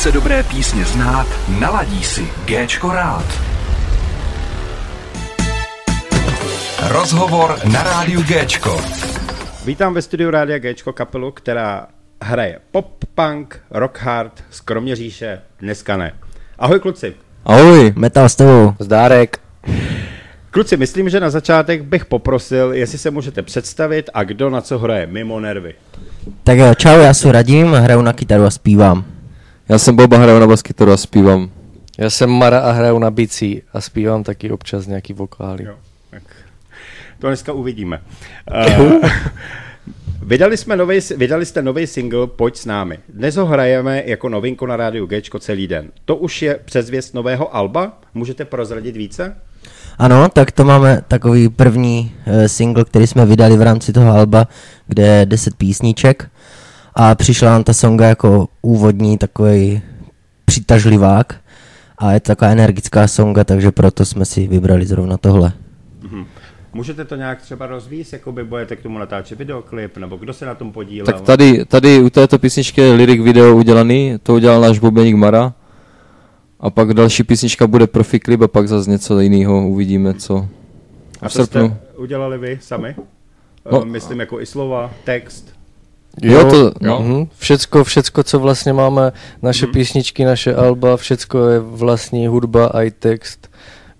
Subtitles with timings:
[0.00, 1.26] Chce dobré písně znát,
[1.60, 3.24] naladí si Géčko rád.
[6.88, 8.80] Rozhovor na rádiu Géčko.
[9.64, 11.86] Vítám ve studiu Rádia Géčko kapelu, která
[12.22, 16.12] hraje pop, punk, rock hard, z Kroměříše, dneska ne.
[16.58, 17.14] Ahoj kluci.
[17.44, 18.74] Ahoj, metal s tebou.
[18.78, 19.40] Zdárek.
[20.50, 24.78] Kluci, myslím, že na začátek bych poprosil, jestli se můžete představit a kdo na co
[24.78, 25.74] hraje mimo nervy.
[26.44, 29.19] Tak jo, čau, já jsem Radim, hraju na kytaru a zpívám.
[29.70, 31.50] Já jsem Boba, hraju na baskytaru a zpívám.
[31.98, 35.64] Já jsem Mara a hraju na bicí a zpívám taky občas nějaký vokály.
[35.64, 35.74] Jo,
[36.10, 36.22] tak
[37.18, 38.02] to dneska uvidíme.
[38.78, 38.92] Uh,
[40.22, 42.98] vydali, jsme novej, vydali jste nový single Pojď s námi.
[43.08, 45.90] Dnes ho hrajeme jako novinku na rádiu Gčko celý den.
[46.04, 47.98] To už je předzvěst nového alba?
[48.14, 49.36] Můžete prozradit více?
[49.98, 54.48] Ano, tak to máme takový první uh, single, který jsme vydali v rámci toho alba,
[54.86, 56.30] kde je 10 písniček
[56.94, 59.82] a přišla nám ta songa jako úvodní takový
[60.44, 61.40] přitažlivák
[61.98, 65.52] a je to taková energická songa, takže proto jsme si vybrali zrovna tohle.
[66.02, 66.26] Mm-hmm.
[66.72, 70.46] Můžete to nějak třeba rozvíjet, jako by budete k tomu natáčet videoklip, nebo kdo se
[70.46, 71.06] na tom podílel?
[71.06, 75.52] Tak tady, tady u této písničky je lyric video udělaný, to udělal náš bubeník Mara.
[76.60, 80.48] A pak další písnička bude profi klip a pak zase něco jiného uvidíme, co
[81.20, 81.66] a v srpnu.
[81.68, 82.96] Jste udělali vy sami?
[83.72, 85.59] No, Myslím jako i slova, text.
[86.22, 87.00] Jo, to, no.
[87.02, 87.26] Mhm.
[87.38, 89.72] Všecko, všecko, co vlastně máme, naše mm.
[89.72, 93.50] písničky, naše alba, všecko je vlastní hudba a i text.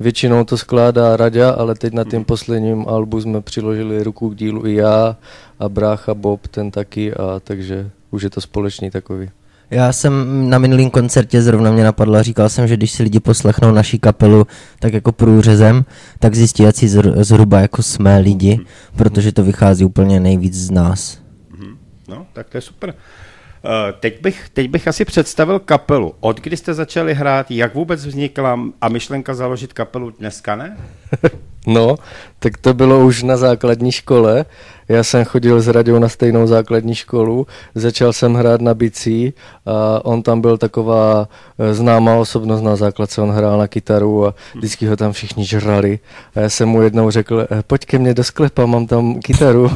[0.01, 4.67] Většinou to skládá Radia, ale teď na tím posledním albu jsme přiložili ruku k dílu
[4.67, 5.17] i já
[5.59, 9.31] a brácha Bob, ten taky, a takže už je to společný takový.
[9.71, 13.73] Já jsem na minulém koncertě zrovna mě napadlo, říkal jsem, že když si lidi poslechnou
[13.73, 14.47] naší kapelu
[14.79, 15.85] tak jako průřezem,
[16.19, 18.61] tak zjistí, jak si zhruba jako jsme lidi,
[18.97, 21.20] protože to vychází úplně nejvíc z nás.
[22.11, 22.95] No, tak to je super.
[23.65, 26.15] Uh, teď, bych, teď bych asi představil kapelu.
[26.21, 30.77] Od kdy jste začali hrát, jak vůbec vznikla a myšlenka založit kapelu dneska, ne?
[31.67, 31.97] no,
[32.39, 34.45] tak to bylo už na základní škole.
[34.91, 39.35] Já jsem chodil s Radou na stejnou základní školu, začal jsem hrát na bicí
[39.67, 41.29] a on tam byl taková
[41.59, 45.99] eh, známá osobnost na základce, on hrál na kytaru a vždycky ho tam všichni žrali.
[46.35, 49.63] A já jsem mu jednou řekl, eh, pojď ke mně do sklepa, mám tam kytaru.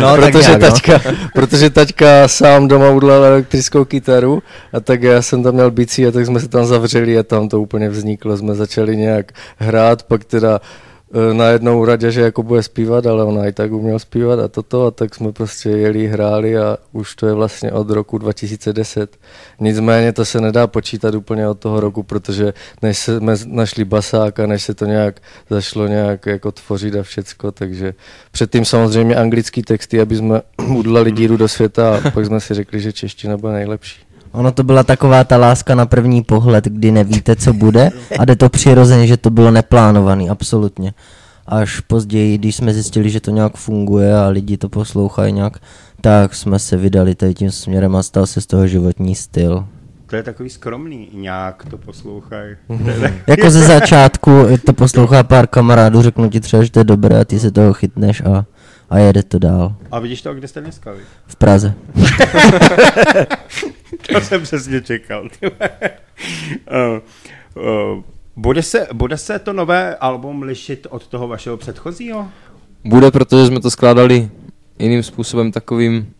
[0.00, 0.70] no, protože, nějak, no.
[0.70, 1.16] taťka, no.
[1.34, 4.42] protože taťka sám doma udělal elektrickou kytaru
[4.72, 7.48] a tak já jsem tam měl bicí a tak jsme se tam zavřeli a tam
[7.48, 8.36] to úplně vzniklo.
[8.36, 10.60] Jsme začali nějak hrát, pak teda
[11.12, 14.86] E, najednou radě, že jako bude zpívat, ale ona i tak uměl zpívat a toto
[14.86, 19.16] a tak jsme prostě jeli, hráli a už to je vlastně od roku 2010.
[19.60, 22.52] Nicméně to se nedá počítat úplně od toho roku, protože
[22.82, 25.20] než jsme našli basák a než se to nějak
[25.50, 27.94] zašlo nějak jako tvořit a všecko, takže
[28.30, 30.40] předtím samozřejmě anglický texty, aby jsme
[30.76, 34.07] udělali díru do světa a pak jsme si řekli, že čeština bude nejlepší.
[34.32, 38.36] Ono to byla taková ta láska na první pohled, kdy nevíte, co bude a jde
[38.36, 40.92] to přirozeně, že to bylo neplánovaný, absolutně.
[41.46, 45.58] Až později, když jsme zjistili, že to nějak funguje a lidi to poslouchají nějak,
[46.00, 49.66] tak jsme se vydali tady tím směrem a stal se z toho životní styl.
[50.06, 52.56] To je takový skromný, nějak to poslouchají.
[53.26, 54.30] jako ze začátku
[54.66, 57.72] to poslouchá pár kamarádů, řeknu ti třeba, že to je dobré a ty se toho
[57.72, 58.44] chytneš a
[58.90, 59.74] a jede to dál.
[59.90, 60.92] A vidíš to, kde jste dneska?
[60.92, 61.00] Vy?
[61.26, 61.74] V Praze.
[64.12, 65.28] to jsem přesně čekal.
[65.42, 65.50] uh,
[67.54, 68.02] uh,
[68.36, 72.28] bude, se, bude se to nové album lišit od toho vašeho předchozího?
[72.84, 74.30] Bude, protože jsme to skládali
[74.78, 76.12] jiným způsobem takovým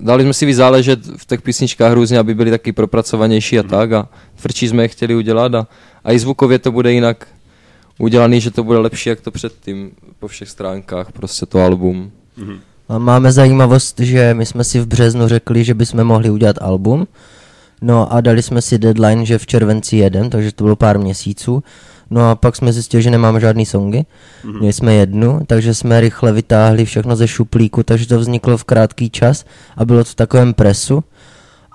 [0.00, 3.68] dali jsme si vyzáležet v těch písničkách různě, aby byly taky propracovanější a mm.
[3.68, 5.66] tak a tvrdší jsme je chtěli udělat a,
[6.04, 7.28] a i zvukově to bude jinak
[7.98, 12.12] udělaný, že to bude lepší jak to předtím po všech stránkách, prostě to album.
[12.38, 12.60] Mm-hmm.
[12.98, 17.06] Máme zajímavost, že my jsme si v březnu řekli, že bychom mohli udělat album,
[17.82, 21.62] no a dali jsme si deadline, že v červenci jeden, takže to bylo pár měsíců.
[22.10, 24.58] No a pak jsme zjistili, že nemáme žádný songy, mm-hmm.
[24.58, 29.10] měli jsme jednu, takže jsme rychle vytáhli všechno ze šuplíku, takže to vzniklo v krátký
[29.10, 29.44] čas
[29.76, 31.04] a bylo to v takovém presu.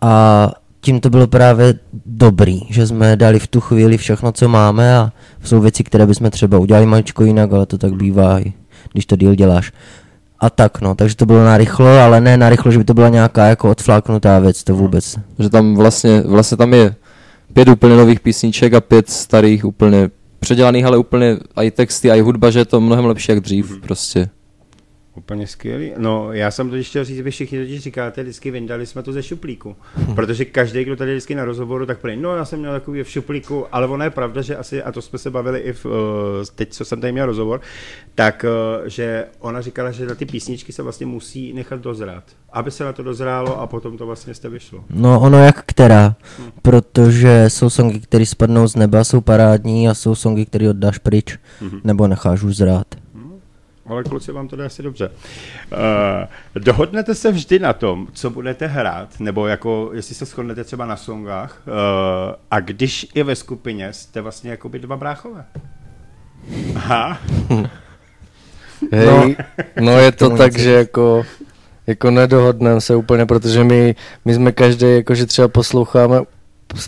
[0.01, 0.51] A
[0.81, 1.73] tím to bylo právě
[2.05, 5.11] dobrý, že jsme dali v tu chvíli všechno, co máme a
[5.43, 8.39] jsou věci, které bychom třeba udělali maličko jinak, ale to tak bývá,
[8.93, 9.71] když to díl děláš.
[10.43, 13.45] A tak no, takže to bylo narychlo, ale ne narychlo, že by to byla nějaká
[13.45, 15.19] jako odfláknutá věc, to vůbec.
[15.39, 16.95] Že tam vlastně, vlastně tam je
[17.53, 20.09] pět úplně nových písniček a pět starých úplně
[20.39, 23.81] předělaných, ale úplně i texty, i hudba, že je to mnohem lepší jak dřív mm-hmm.
[23.81, 24.29] prostě.
[25.15, 25.93] Úplně skvělý.
[25.97, 29.23] No, já jsem to chtěl říct, vy všichni totiž říkáte, vždycky vyndali jsme to ze
[29.23, 29.75] šuplíku.
[30.15, 33.09] Protože každý, kdo tady vždycky na rozhovoru, tak prý, no já jsem měl takový v
[33.09, 36.45] šuplíku, ale ono je pravda, že asi, a to jsme se bavili i v, eh,
[36.55, 37.61] teď, co jsem tady měl rozhovor,
[38.15, 42.23] tak, eh, že ona říkala, že na ty písničky se vlastně musí nechat dozrát.
[42.51, 44.83] Aby se na to dozrálo a potom to vlastně jste vyšlo.
[44.89, 46.15] No ono jak která,
[46.61, 51.37] protože jsou songy, které spadnou z neba, jsou parádní a jsou songy, které oddáš pryč,
[51.83, 53.02] nebo necháš už zrát.
[53.85, 55.09] Ale kluci vám to jde asi dobře.
[55.09, 60.85] Uh, dohodnete se vždy na tom, co budete hrát, nebo jako, jestli se shodnete třeba
[60.85, 61.73] na songách, uh,
[62.51, 65.45] a když je ve skupině, jste vlastně jako by dva bráchové.
[66.75, 67.17] Aha.
[68.91, 69.35] Hej,
[69.79, 71.23] no, je to tomu tak, že jako,
[71.87, 73.95] jako nedohodneme se úplně, protože my,
[74.25, 76.21] my jsme každý, jakože třeba posloucháme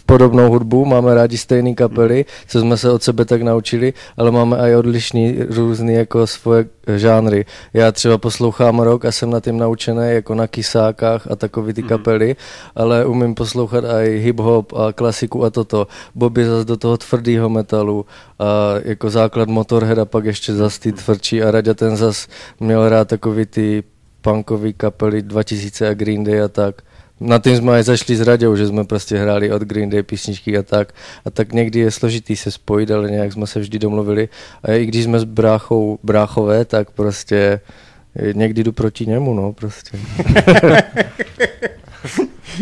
[0.06, 4.58] podobnou hudbu, máme rádi stejné kapely, co jsme se od sebe tak naučili, ale máme
[4.58, 6.66] i odlišný různý jako svoje
[6.96, 7.46] žánry.
[7.74, 11.84] Já třeba poslouchám rock a jsem na tím naučený jako na kysákách a takový ty
[11.84, 12.36] kapely,
[12.76, 15.88] ale umím poslouchat i hip-hop a klasiku a toto.
[16.16, 18.06] Bobby zase do toho tvrdého metalu
[18.40, 18.46] a
[18.84, 22.28] jako základ Motorhead a pak ještě zase ty tvrdší a Raďa ten zas
[22.60, 23.84] měl rád takový ty
[24.22, 26.82] punkový kapely 2000 a Green Day a tak.
[27.20, 30.58] Na tím jsme aj zašli s Raďou, že jsme prostě hráli od Green Day písničky
[30.58, 30.94] a tak.
[31.26, 34.30] A tak někdy je složitý se spojit, ale nějak jsme se vždy domluvili.
[34.64, 37.60] A i když jsme s bráchou bráchové, tak prostě
[38.34, 39.98] někdy jdu proti němu, no prostě.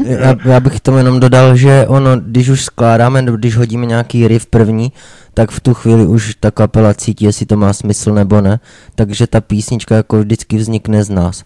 [0.05, 4.45] Já, já bych tomu jenom dodal, že ono, když už skládáme, když hodíme nějaký riff
[4.45, 4.91] první,
[5.33, 8.59] tak v tu chvíli už ta kapela cítí, jestli to má smysl nebo ne,
[8.95, 11.43] takže ta písnička jako vždycky vznikne z nás.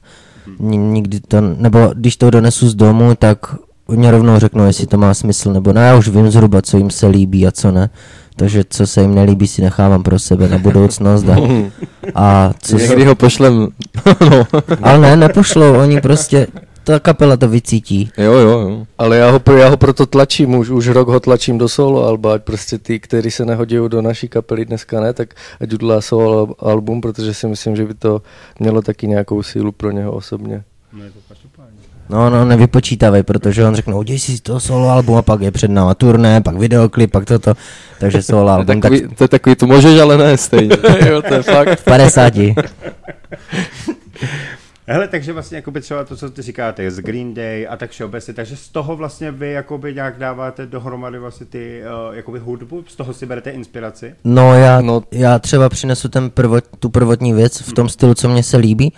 [0.60, 3.56] Ni- Nikdy to, nebo když to donesu z domu, tak
[3.88, 6.90] oni rovnou řeknou, jestli to má smysl nebo ne, já už vím zhruba, co jim
[6.90, 7.90] se líbí a co ne.
[8.36, 11.26] Takže co se jim nelíbí, si nechávám pro sebe na budoucnost.
[11.30, 11.36] A,
[12.16, 13.68] a co se, Někdy ho pošlem,
[14.30, 14.48] no.
[14.82, 16.48] ale ne, nepošlou, oni prostě,
[16.88, 18.12] ta kapela to vycítí.
[18.18, 18.86] Jo, jo, jo.
[18.98, 22.06] Ale já ho, pro- já ho proto tlačím, už, už rok ho tlačím do solo
[22.06, 25.30] alba, ať prostě ty, kteří se nehodí do naší kapely dneska ne, tak
[25.62, 28.22] ať udělá solo album, protože si myslím, že by to
[28.60, 30.64] mělo taky nějakou sílu pro něho osobně.
[32.10, 35.72] No, no, nevypočítavej, protože on řekne, udělej si to solo album a pak je před
[35.72, 37.54] náma turné, pak videoklip, pak toto,
[38.00, 40.78] takže solo To je album, tak takový, to je takový, to můžeš, ale ne stejně.
[41.10, 41.80] jo, to je fakt.
[41.80, 42.34] v 50.
[44.90, 48.34] Hele, takže vlastně jakoby třeba to, co ty říkáte, z Green Day a tak všeobecně,
[48.34, 52.96] takže z toho vlastně vy jakoby nějak dáváte dohromady vlastně ty uh, jakoby hudbu, z
[52.96, 54.16] toho si berete inspiraci?
[54.24, 55.04] No já, No.
[55.12, 58.94] já třeba přinesu ten prvot, tu prvotní věc v tom stylu, co mně se líbí,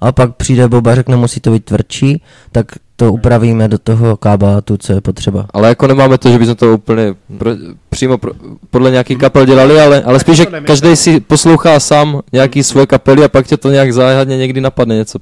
[0.00, 4.76] a pak přijde Boba, řekne, musí to být tvrdší, tak to upravíme do toho kábátu,
[4.76, 5.46] co je potřeba.
[5.50, 7.50] Ale jako nemáme to, že bychom to úplně pro,
[7.98, 8.32] přímo pro,
[8.70, 13.24] podle nějaký kapel dělali, ale, ale spíš, že každý si poslouchá sám nějaký svoje kapely
[13.24, 15.18] a pak tě to nějak záhadně někdy napadne něco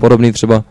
[0.00, 0.64] podobný třeba.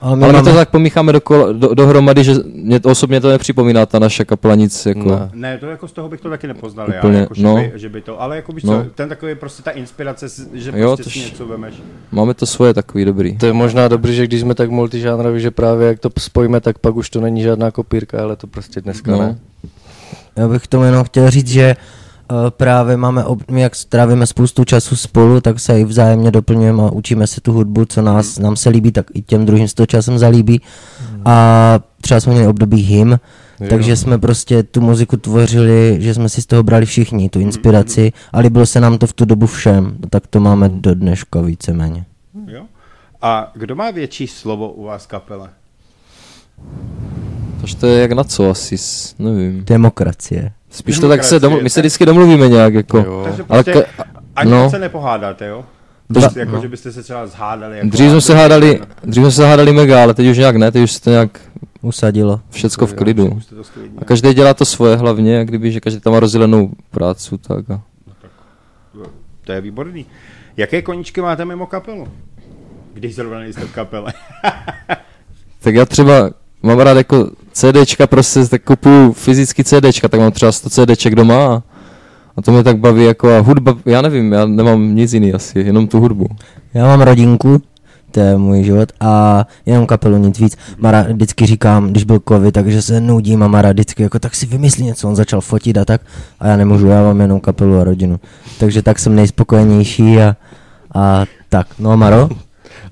[0.00, 1.20] Ale my Ale my máme, to tak pomícháme do,
[1.52, 5.10] do, dohromady, že mě to, osobně to nepřipomíná ta naše kapela nic jako...
[5.10, 5.30] Ne.
[5.34, 7.54] Ne, to jako z toho bych to taky nepoznal, Úplně, já, jako, že, no.
[7.54, 8.84] by, že by to, ale jako víš No.
[8.84, 11.74] co, ten takový prostě ta inspirace, že Jo, prostě si něco vemeš.
[12.12, 13.36] Máme to svoje takový dobrý.
[13.38, 16.78] To je možná dobrý, že když jsme tak multižánroví, že právě jak to spojíme, tak
[16.78, 19.18] pak už to není žádná kopírka, ale to prostě dneska No.
[19.18, 19.38] ne.
[20.36, 21.76] Já bych tomu jenom chtěl říct, že
[22.30, 26.82] uh, právě máme, ob, my jak strávíme spoustu času spolu, tak se i vzájemně doplňujeme
[26.82, 29.74] a učíme se tu hudbu, co nás, nám se líbí, tak i těm druhým se
[29.74, 30.60] to časem zalíbí.
[31.24, 33.18] A třeba jsme měli období hym,
[33.60, 33.66] Jo.
[33.70, 38.12] takže jsme prostě tu muziku tvořili, že jsme si z toho brali všichni, tu inspiraci
[38.32, 42.04] a líbilo se nám to v tu dobu všem, tak to máme do dneška víceméně.
[42.46, 42.62] Jo?
[43.22, 45.48] A kdo má větší slovo u vás kapele?
[47.60, 49.64] Takže to je jak na co asi, s- nevím.
[49.64, 50.52] Demokracie.
[50.70, 52.98] Spíš to tak se, domlu, my se vždycky domluvíme nějak jako.
[52.98, 53.22] Jo.
[53.24, 54.04] Takže Ale prostě ka-
[54.36, 54.62] ani no.
[54.62, 54.70] no.
[54.70, 55.64] se nepohádáte, jo?
[56.14, 56.62] To- Prostě jako, no.
[56.62, 57.76] že byste se třeba zhádali.
[57.78, 60.72] Jako Dřív jsme se hádali, dřív jsme se hádali mega, ale teď už nějak ne,
[60.72, 61.40] teď už se to nějak
[61.82, 62.40] Usadilo.
[62.50, 63.40] všecko v klidu.
[63.40, 63.62] Jste to.
[63.98, 67.70] A každý dělá to svoje hlavně, jak kdyby, že každý tam má rozdělenou práci, tak
[67.70, 67.80] a...
[69.44, 70.06] To je výborný.
[70.56, 72.08] Jaké koníčky máte mimo kapelu?
[72.94, 74.12] Když zrovna nejste v kapele.
[75.60, 76.30] Tak já třeba
[76.62, 81.46] mám rád jako CDčka, prostě tak kupuju fyzicky CDčka, tak mám třeba 100 CDček doma
[81.46, 81.62] a,
[82.36, 85.58] a to mě tak baví jako a hudba, já nevím, já nemám nic jiný asi,
[85.58, 86.26] jenom tu hudbu.
[86.74, 87.62] Já mám rodinku,
[88.10, 90.56] to je můj život a jenom kapelu, nic víc.
[90.78, 94.46] Mara vždycky říkám, když byl covid, takže se nudím a Mara vždycky jako tak si
[94.46, 96.00] vymyslí něco, on začal fotit a tak
[96.40, 98.20] a já nemůžu, já mám jenom kapelu a rodinu.
[98.58, 100.36] Takže tak jsem nejspokojenější a,
[100.94, 101.66] a tak.
[101.78, 102.28] No a Maro?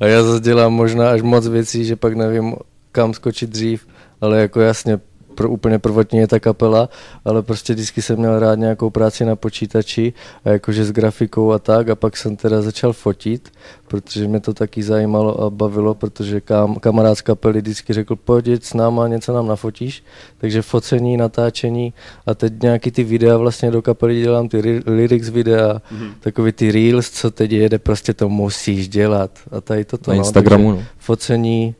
[0.00, 2.54] A já zase dělám možná až moc věcí, že pak nevím,
[2.95, 3.87] kam skočit dřív,
[4.21, 5.01] ale jako jasně
[5.35, 6.89] pro, úplně prvotní je ta kapela,
[7.25, 10.13] ale prostě vždycky jsem měl rád nějakou práci na počítači,
[10.45, 13.53] a jakože s grafikou a tak a pak jsem teda začal fotit,
[13.89, 18.65] protože mě to taky zajímalo a bavilo, protože kam, kamarád z kapely vždycky řekl, pojď
[18.65, 20.05] s náma, něco nám nafotíš,
[20.39, 21.93] takže focení, natáčení
[22.27, 26.13] a teď nějaký ty videa vlastně do kapely dělám, ty lyrics videa, mm-hmm.
[26.21, 30.11] takový ty reels, co teď jede, prostě to musíš dělat a tady toto.
[30.11, 30.83] Na no, Instagramu, no.
[30.99, 31.75] Focení,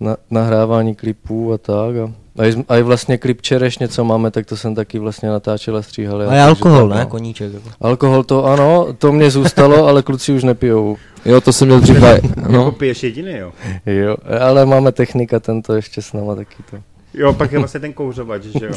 [0.00, 1.96] na, nahrávání klipů a tak.
[1.96, 5.28] A, a, i, a i vlastně klip Čerešně, co máme, tak to jsem taky vlastně
[5.28, 6.20] natáčel a stříhal.
[6.20, 7.04] A je takže alkohol, tak, ne?
[7.04, 7.10] no.
[7.10, 7.52] Koníček.
[7.52, 7.68] Jako.
[7.80, 10.96] Alkohol to ano, to mě zůstalo, ale kluci už nepijou.
[11.24, 12.72] Jo, to jsem měl dřív, Jako no.
[12.72, 13.52] piješ jediný, jo?
[13.86, 16.76] Jo, ale máme technika, tento ještě s náma taky to.
[17.14, 18.72] Jo, pak je vlastně ten kouřovač, že jo?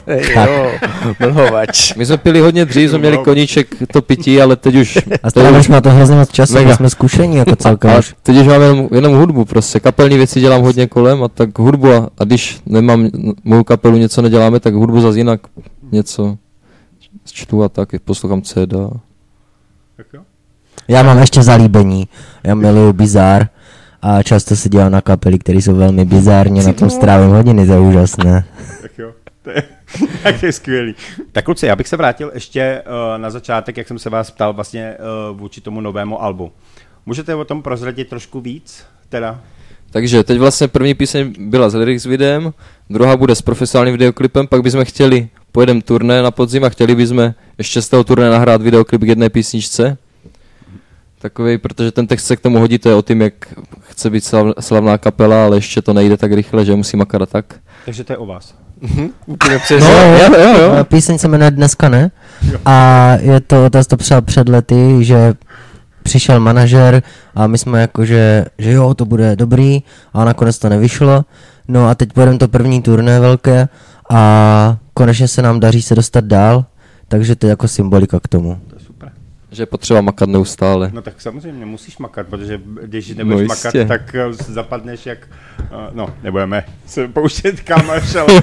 [0.45, 0.71] jo,
[1.19, 1.95] mlhovač.
[1.95, 4.97] My jsme pili hodně dřív, jsme měli koníček to pití, ale teď už...
[5.23, 6.69] A teď už jsme to hrozně moc času, Mega.
[6.69, 7.91] my jsme zkušení jako celkem.
[7.91, 9.79] ale teď už máme jenom, jenom hudbu prostě.
[9.79, 13.09] Kapelní věci dělám hodně kolem a tak hudbu a, a když nemám
[13.43, 15.41] mou kapelu, něco neděláme, tak hudbu zase jinak
[15.91, 16.37] něco
[17.25, 18.73] čtu a tak, poslouchám CD.
[19.97, 20.21] Tak jo.
[20.87, 22.07] Já mám ještě zalíbení,
[22.43, 23.47] já miluju bizár
[24.01, 27.73] a často se dělám na kapely, které jsou velmi bizárně, na tom strávím hodiny, to
[27.73, 28.45] je úžasné.
[28.81, 29.11] Tak jo.
[29.41, 29.63] To je,
[30.23, 30.95] tak to je skvělý.
[31.31, 34.53] Tak kluci, já bych se vrátil ještě uh, na začátek, jak jsem se vás ptal
[34.53, 34.97] vlastně
[35.31, 36.51] uh, vůči tomu novému albu.
[37.05, 38.83] Můžete o tom prozradit trošku víc?
[39.09, 39.41] Teda?
[39.91, 42.53] Takže teď vlastně první píseň byla s lyrics videem,
[42.89, 47.33] druhá bude s profesionálním videoklipem, pak bychom chtěli, pojedeme turné na podzim a chtěli bychom
[47.57, 49.97] ještě z toho turné nahrát videoklip k jedné písničce.
[51.21, 53.33] Takový, protože ten text se k tomu hodí, to je o tom, jak
[53.81, 57.45] chce být slav, slavná kapela, ale ještě to nejde tak rychle, že musí makat tak.
[57.85, 58.55] Takže to je o vás.
[59.25, 59.91] Úplně No, přesně.
[60.23, 60.83] jo, jo, jo.
[60.83, 62.11] Píseň se jmenuje Dneska ne.
[62.65, 65.33] A je to, to, to psal před lety, že
[66.03, 67.03] přišel manažer
[67.35, 71.25] a my jsme jako, že, že jo, to bude dobrý a nakonec to nevyšlo.
[71.67, 73.67] No a teď pojedeme to první turné velké
[74.09, 76.65] a konečně se nám daří se dostat dál,
[77.07, 78.59] takže to je jako symbolika k tomu.
[79.51, 80.91] Že je potřeba makat neustále.
[80.93, 85.27] No tak samozřejmě musíš makat, protože když nebudeš No makat, tak eh, zapadneš jak...
[85.59, 88.41] Uh, no, nebudeme se pouštět kam až, ale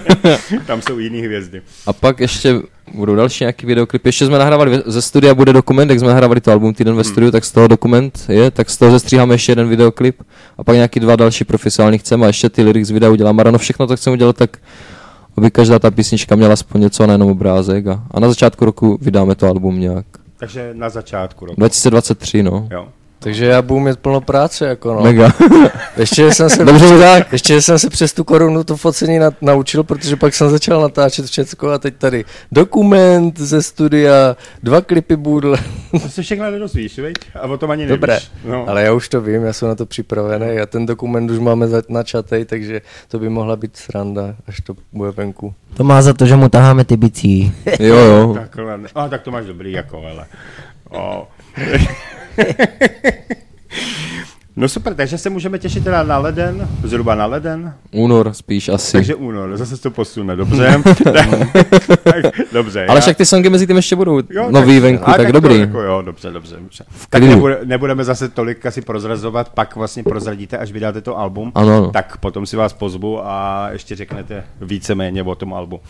[0.67, 1.63] tam jsou jiné hvězdy.
[1.87, 2.55] A pak ještě
[2.95, 4.09] budou další nějaký videoklipy.
[4.09, 7.31] Ještě jsme nahrávali ze studia, bude dokument, jak jsme nahrávali to album týden ve studiu,
[7.31, 10.23] tak z toho dokument je, tak z toho zestříháme ještě jeden videoklip
[10.59, 13.43] a pak nějaký dva další profesionální chceme a ještě ty lyrics videa uděláme.
[13.43, 14.57] A no všechno to chceme udělat tak,
[15.37, 17.87] aby každá ta písnička měla aspoň něco a nejenom obrázek.
[17.87, 20.07] A, a na začátku roku vydáme to album nějak.
[20.39, 21.61] Takže na začátku roku.
[21.61, 22.69] 2023, no.
[22.71, 22.89] Jo.
[23.21, 25.01] Takže já budu mít plno práce, jako no.
[25.03, 25.31] Mega.
[25.97, 27.33] Ještě jsem se, Dobře, tak.
[27.33, 31.27] ještě jsem se přes tu korunu to focení na, naučil, protože pak jsem začal natáčet
[31.27, 35.57] všecko a teď tady dokument ze studia, dva klipy budl.
[36.03, 37.15] To se všechno nedozvíš, viď?
[37.35, 37.91] A o tom ani nevíš.
[38.01, 38.69] Dobré, No.
[38.69, 41.69] ale já už to vím, já jsem na to připravený a ten dokument už máme
[41.69, 45.55] za- načatej, takže to by mohla být sranda, až to bude venku.
[45.77, 47.53] To má za to, že mu taháme ty bicí.
[47.81, 48.35] Jo, jo.
[48.39, 48.79] Takhle.
[48.95, 50.27] A tak to máš dobrý, jako, ale.
[50.91, 51.29] O.
[54.57, 58.93] No super, takže se můžeme těšit teda na leden, zhruba na leden, Únor spíš asi.
[58.93, 60.83] takže únor, zase se to posune, dobře.
[62.05, 62.17] tak,
[62.53, 62.87] dobře.
[62.87, 65.33] Ale já- však ty songy mezi tím ještě budou Jo, nový venku, a tak, to
[65.33, 65.59] dobrý.
[65.61, 66.57] Jako, jo, dobře, dobře.
[66.61, 66.85] dobře.
[67.11, 67.35] Tak klidu.
[67.35, 71.53] nebude, nebudeme zase tolik asi prozrazovat, pak vlastně prozradíte, až vydáte to album.
[71.55, 71.91] Ano, ano.
[71.91, 75.81] Tak potom si vás pozvu a ještě řeknete víceméně o tom albu.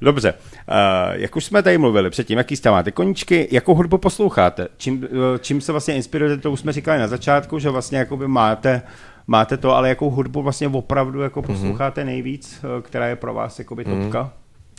[0.00, 0.74] Dobře, uh,
[1.12, 4.68] jak už jsme tady mluvili předtím, jaký jste máte koníčky, jakou hudbu posloucháte?
[4.76, 8.28] Čím, eh, čím se vlastně inspirujete, to už jsme říkali na začátku, že vlastně jakoby
[8.28, 8.82] máte,
[9.26, 13.58] máte to, ale jakou hudbu vlastně opravdu jako posloucháte nejvíc, eh, která je pro vás
[13.58, 14.32] jakoby topka?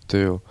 [0.08, 0.42] Ty jo.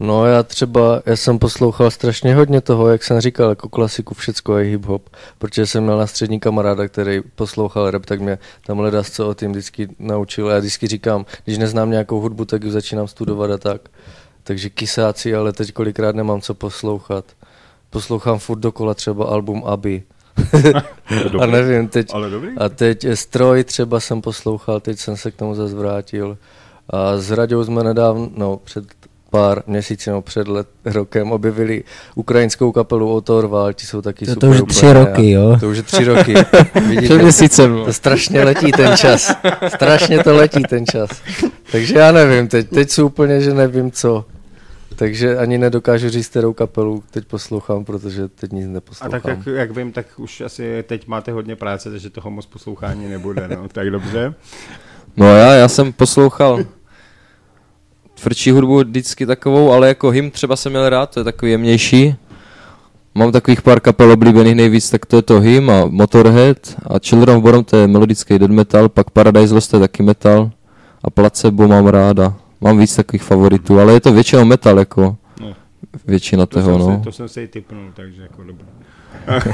[0.00, 4.58] No já třeba, já jsem poslouchal strašně hodně toho, jak jsem říkal, jako klasiku všecko
[4.58, 5.00] je hip-hop,
[5.38, 9.34] protože jsem měl na střední kamaráda, který poslouchal rap, tak mě tam ledas co o
[9.34, 10.48] tím vždycky naučil.
[10.48, 13.80] Já vždycky říkám, když neznám nějakou hudbu, tak ji začínám studovat a tak.
[14.42, 17.24] Takže kysáci, ale teď kolikrát nemám co poslouchat.
[17.90, 20.02] Poslouchám furt dokola třeba album Aby.
[21.40, 22.48] a nevím, teď, Ale dobrý.
[22.58, 26.38] a teď Stroj třeba jsem poslouchal, teď jsem se k tomu zase vrátil.
[26.90, 28.84] A s Raďou jsme nedávno, no, před
[29.34, 34.40] pár měsíci, no, před let, rokem objevili ukrajinskou kapelu Otorval, ti jsou taky To- to
[34.40, 34.50] super.
[34.50, 35.56] už je úplně tři a- roky, jo?
[35.60, 36.34] To už je tři roky.
[36.88, 37.82] Vidíte, Před měsícem.
[37.84, 39.32] to strašně letí ten čas.
[39.68, 41.10] Strašně to letí ten čas.
[41.72, 44.24] Takže já nevím, teď, teď jsou úplně, že nevím co.
[44.96, 49.20] Takže ani nedokážu říct, kterou kapelu teď poslouchám, protože teď nic A neposlouchám.
[49.20, 53.08] tak jak, jak vím, tak už asi teď máte hodně práce, takže toho moc poslouchání
[53.08, 54.34] nebude, no, tak dobře.
[55.16, 56.58] No já, já jsem poslouchal
[58.24, 62.14] tvrdší hudbu vždycky takovou, ale jako hymn třeba jsem měl rád, to je takový jemnější.
[63.14, 67.36] Mám takových pár kapel oblíbených nejvíc, tak to je to hymn a Motorhead a Children
[67.36, 70.50] of Bodom to je melodický death metal, pak Paradise Lost to je taky metal
[71.04, 75.16] a Placebo mám rád a mám víc takových favoritů, ale je to většinou metal, jako
[75.40, 75.54] No.
[76.06, 76.96] většina To, toho, no.
[76.98, 78.66] si, to jsem si i typnul, takže jako dobré.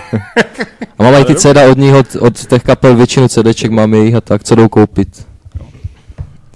[0.98, 4.14] A mám i ty CD od nich, od, od těch kapel, většinu CDček mám jejich
[4.14, 5.26] a tak, co jdou koupit.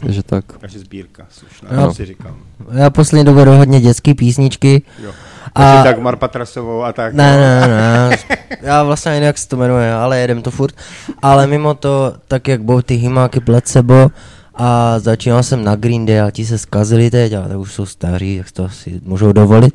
[0.05, 0.45] Takže tak.
[0.59, 1.95] Takže sbírka, slušná, Jo.
[1.95, 2.35] si říkal.
[2.73, 4.83] Já poslední době hodně dětské písničky.
[5.03, 5.11] Jo.
[5.55, 5.85] A- A...
[5.85, 7.15] Dagmar Patrasovou a tak.
[7.15, 7.69] Ne, ne, ne,
[8.09, 8.17] ne.
[8.63, 10.75] Já vlastně nevím, jak se to jmenuje, ale jedem to furt.
[11.23, 14.11] Ale mimo to, tak jak budou ty hymáky placebo
[14.55, 17.87] a začínal jsem na Green Day a ti se zkazili teď, ale tak už jsou
[17.87, 19.75] staří, tak to si můžou dovolit.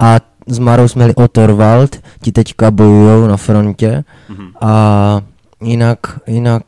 [0.00, 4.04] A s Marou jsme měli o Torvald, ti teďka bojujou na frontě.
[4.60, 5.20] A
[5.62, 6.62] jinak, jinak,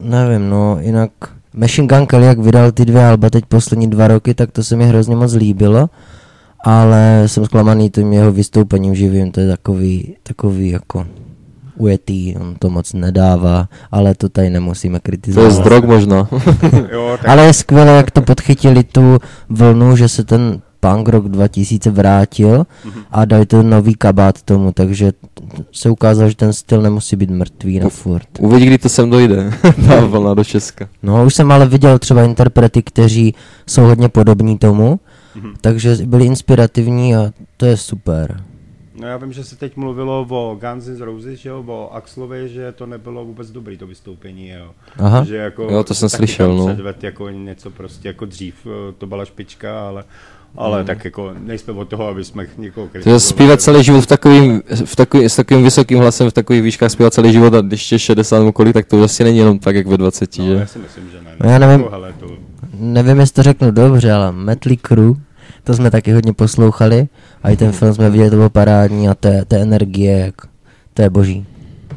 [0.00, 1.10] nevím, no, jinak
[1.58, 4.76] Machine Gun Kelly, jak vydal ty dvě alba teď poslední dva roky, tak to se
[4.76, 5.90] mi hrozně moc líbilo
[6.64, 11.06] ale jsem zklamaný tím jeho vystoupením živým, to je takový, takový jako
[11.76, 15.44] ujetý, on to moc nedává, ale to tady nemusíme To kritizovat.
[15.46, 16.28] je z drog možná.
[16.92, 21.28] Jo, tak Ale je skvělé, jak to podchytili tu vlnu, že se ten punk rok
[21.28, 22.66] 2000 vrátil
[23.10, 25.12] a dali to nový kabát tomu, takže
[25.72, 28.28] se ukázalo, že ten styl nemusí být mrtvý na furt.
[28.38, 29.52] Uvidí, kdy to sem dojde.
[29.88, 30.88] Ta vlna do Česka.
[31.02, 33.34] No, už jsem ale viděl třeba interprety, kteří
[33.66, 35.00] jsou hodně podobní tomu,
[35.60, 38.44] takže byli inspirativní a to je super.
[39.00, 42.48] No já vím, že se teď mluvilo o Guns N' Roses, že jo, o Axlovi,
[42.48, 44.70] že to nebylo vůbec dobrý to vystoupení, jo.
[44.98, 45.24] Aha.
[45.24, 46.66] Že jako, Jo, to jsem slyšel, no.
[46.66, 48.66] Předved jako něco prostě jako dřív,
[48.98, 50.04] to byla špička, ale,
[50.58, 53.16] ale tak jako nejsme od toho, aby jsme někoho To kritizovali.
[53.16, 56.90] je zpívat celý život v takovým, v takový, s takovým vysokým hlasem v takových výškách
[56.90, 59.76] zpívat celý život a když je 60 nebo kolik, tak to vlastně není jenom tak,
[59.76, 60.52] jak ve 20, No, že?
[60.52, 61.30] já si myslím, že ne.
[61.44, 61.80] No, já nevím.
[61.80, 62.26] Jako, hele, to,
[62.80, 65.12] Nevím, jestli to řeknu dobře, ale Metley Crew,
[65.64, 67.08] to jsme taky hodně poslouchali
[67.42, 70.34] a i ten film jsme viděli, to bylo parádní a té, té energie, jak,
[70.94, 71.46] to je boží.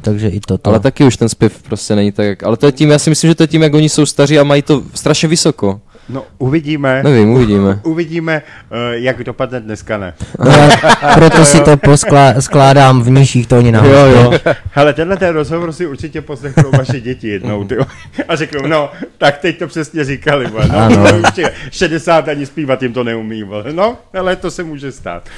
[0.00, 0.70] Takže i toto.
[0.70, 3.10] Ale taky už ten zpěv prostě není tak, jak, ale to je tím, já si
[3.10, 5.80] myslím, že to je tím, jak oni jsou staří a mají to strašně vysoko.
[6.08, 7.02] No uvidíme.
[7.02, 7.80] Nevím, uvidíme.
[7.84, 10.14] Uvidíme, eh, jak dopadne dneska, ne.
[10.44, 10.52] No,
[11.14, 13.84] proto si to posklá, skládám v nižších tóninách.
[13.84, 14.32] Jo, jo.
[14.72, 17.76] Hele, tenhle ten rozhovor si určitě poslechnou vaše děti jednou, ty.
[18.28, 20.68] A řeknou, no, tak teď to přesně říkali, vole.
[20.68, 20.96] no, Ano.
[20.96, 23.64] no už je 60 ani zpívat jim to neumí, vole.
[23.72, 25.28] no, hele, to se může stát.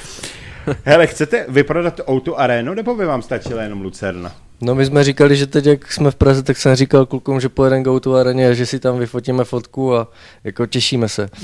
[0.83, 4.31] Hele, chcete vyprodat Outu Arenu, nebo by vám stačila jenom Lucerna?
[4.61, 7.49] No my jsme říkali, že teď, jak jsme v Praze, tak jsem říkal klukům, že
[7.49, 10.07] pojedeme go to areně a že si tam vyfotíme fotku a
[10.43, 11.29] jako těšíme se.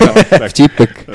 [0.00, 0.50] Jo, tak.
[0.50, 1.10] Vtípek.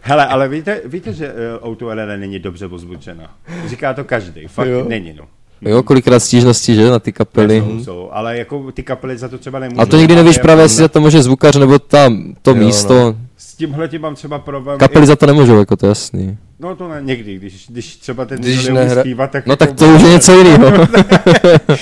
[0.00, 3.36] Hele, ale víte, víte že uh, Outu Arena není dobře ozvučena.
[3.66, 4.84] Říká to každý, fakt Jo.
[4.88, 5.24] není, no.
[5.62, 7.62] Jo, kolikrát stížností, že, na ty kapely.
[7.66, 9.80] Jsou, jsou, ale jako ty kapely za to třeba nemůžou.
[9.80, 12.56] A to nikdy nevíš právě, jako jestli za to může zvukař, nebo ta, to Jo,
[12.56, 13.16] místo.
[13.36, 14.78] S tímhle tím mám třeba problém.
[14.78, 16.36] Kapely i- za to nemůžou, jako to je jasný.
[16.60, 19.78] No to ne, někdy, když, když třeba ten Když nehra- zpívat, tak No jako tak
[19.78, 20.66] to už je něco jiného.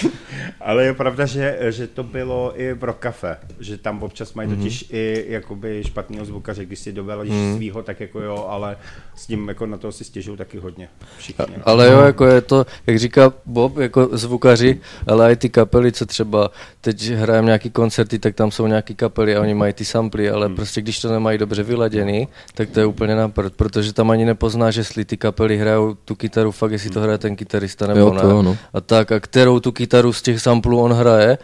[0.66, 4.48] Ale je pravda, že, že to bylo i v Rock Cafe, že tam občas mají
[4.48, 7.56] totiž i jakoby špatného zvukaře, když si doveláš mm.
[7.56, 8.76] svýho, tak jako jo, ale
[9.16, 11.44] s tím jako na to si stěžují taky hodně všichni.
[11.56, 11.62] No.
[11.64, 16.06] Ale jo, jako je to, jak říká Bob, jako zvukaři, ale i ty kapely, co
[16.06, 16.50] třeba
[16.80, 20.46] teď hrajeme nějaký koncerty, tak tam jsou nějaký kapely a oni mají ty samply, ale
[20.46, 20.56] Hmm.
[20.56, 24.24] prostě když to nemají dobře vyladěný, tak to je úplně na prd, protože tam ani
[24.24, 28.12] nepoznáš, jestli ty kapely hrajou tu kytaru fakt, jestli to hraje ten kytarista nebo Jo,
[28.14, 28.20] ne.
[28.20, 28.56] to no.
[28.72, 31.38] A tak, a kterou tu kytaru z těch samplů on hraje,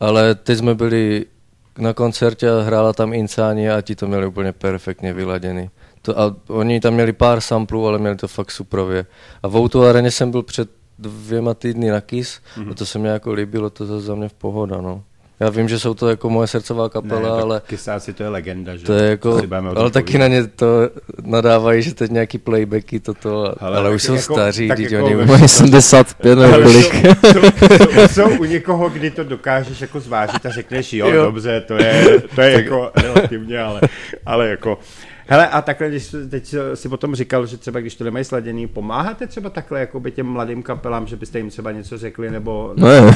[0.00, 1.26] ale teď jsme byli
[1.78, 5.70] na koncertě a hrála tam Insania a ti to měli úplně perfektně vyladěný.
[6.02, 9.06] To, a oni tam měli pár samplů, ale měli to fakt suprově.
[9.42, 12.70] A v Outu Areně jsem byl před dvěma týdny na KIS Mhm.
[12.70, 15.02] a to se mi jako líbilo, to zase za mě v pohoda, no.
[15.40, 18.76] Já vím, že jsou to jako moje srdcová kapela, ne, ale Kysáci to je legenda,
[18.76, 18.84] že?
[18.86, 19.40] to je jako,
[19.76, 20.20] ale taky povídat.
[20.20, 20.66] na ně to
[21.22, 25.14] nadávají, že teď nějaký playbacky toto, ale, ale už jsou jako- staří, teď jako- oni.
[25.14, 26.94] Mají 75 nebo kolik.
[28.10, 31.14] jsou, u někoho, kdy to dokážeš jako zvážit a řekneš, jo, jo.
[31.14, 31.24] Jo.
[31.24, 33.80] dobře, to je, to je jako relativně, ale,
[34.26, 34.78] ale jako...
[35.28, 39.26] Hele, a takhle, když teď si potom říkal, že třeba když to nemají sladěný, pomáháte
[39.26, 42.72] třeba takhle jakoby těm mladým kapelám, že byste jim třeba něco řekli, nebo...
[42.76, 43.10] No jo.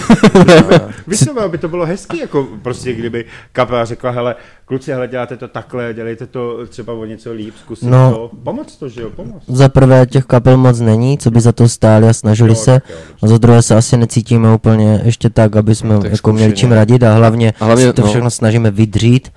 [1.06, 5.36] Víš co, by to bylo hezký, jako prostě kdyby kapela řekla, hele, kluci, hele, děláte
[5.36, 8.10] to takhle, dělejte to třeba o něco líp, zkusit No.
[8.12, 9.42] to, pomoct to, že jo, pomoct.
[9.48, 12.72] Za prvé těch kapel moc není, co by za to stáli a snažili Jo, se.
[12.80, 12.96] tak jo.
[13.22, 16.72] A za druhé se asi necítíme úplně ještě tak, aby jsme Tak jako měli čím
[16.72, 18.08] radit a hlavně, A hlavně, si to no.
[18.08, 19.32] všechno snažíme vydřít.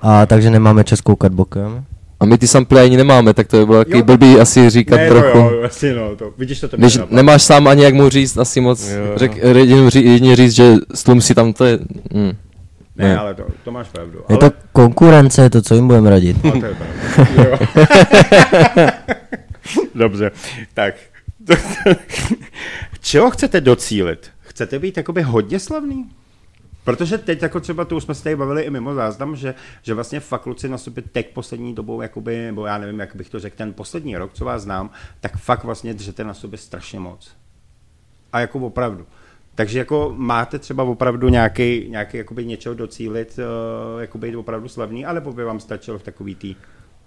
[0.00, 1.84] A takže nemáme čas koukat bokem.
[2.20, 5.08] A my ty sample ani nemáme, tak to by bylo takový blbý asi říkat ne,
[5.08, 5.38] trochu.
[5.38, 7.16] No jo, asi no, to, vidíš, to to Když nenapadlo.
[7.16, 8.96] nemáš sám ani jak mu říct asi moc, Jo.
[9.16, 11.78] řek, jedině, ří, říct, že stlum si tam to je,
[12.12, 12.32] mm.
[12.96, 13.18] Ne, Ne.
[13.18, 14.18] ale to, to máš pravdu.
[14.28, 14.50] Je ale...
[14.50, 16.44] to konkurence, je to co jim budeme radit.
[16.44, 18.92] No, to je pravda.
[19.94, 20.30] Dobře,
[20.74, 20.94] tak.
[23.00, 24.30] Čeho chcete docílit?
[24.40, 26.04] Chcete být jakoby hodně slavný?
[26.86, 30.20] Protože teď, jako třeba tu jsme se tady bavili i mimo záznam, že, že vlastně
[30.20, 33.56] fakt kluci na sobě teď poslední dobou, jakoby, nebo já nevím, jak bych to řekl,
[33.56, 37.36] ten poslední rok, co vás znám, tak fakt vlastně držete na sobě strašně moc.
[38.32, 39.06] A jako opravdu.
[39.54, 45.20] Takže jako máte třeba opravdu nějaký, nějaký jakoby něčeho docílit, uh, jakoby opravdu slavný, ale
[45.20, 46.48] by vám stačilo v takový té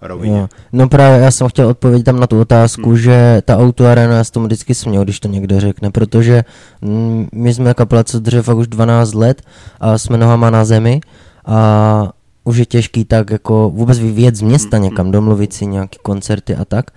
[0.02, 0.38] rovině.
[0.38, 0.48] Jo.
[0.72, 2.98] No právě já jsem chtěl odpovědět tam na tu otázku, hmm.
[2.98, 6.44] že ta autoarena, já s tomu vždycky směl, když to někdo řekne, protože
[6.82, 9.42] mm, my jsme kapela, co dře fakt už 12 let
[9.80, 11.00] a jsme nohama na zemi
[11.46, 12.12] a
[12.44, 16.56] už je těžký tak jako vůbec vyvíjet z města Hmm, někam, domluvit si nějaký koncerty
[16.56, 16.90] a tak.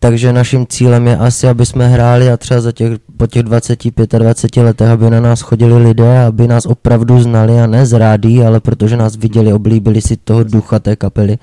[0.00, 4.62] Takže naším cílem je asi, aby jsme hráli a třeba za těch, po těch 20-25
[4.62, 8.60] letech, aby na nás chodili lidé, aby nás opravdu znali a ne z rádí, ale
[8.60, 11.38] protože nás viděli, oblíbili si toho ducha té kapely.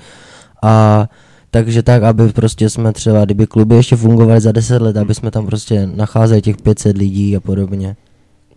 [0.65, 1.09] A
[1.51, 5.31] takže tak, aby prostě jsme třeba, kdyby kluby ještě fungovaly za 10 let, aby jsme
[5.31, 7.95] tam prostě nacházeli těch 500 lidí a podobně.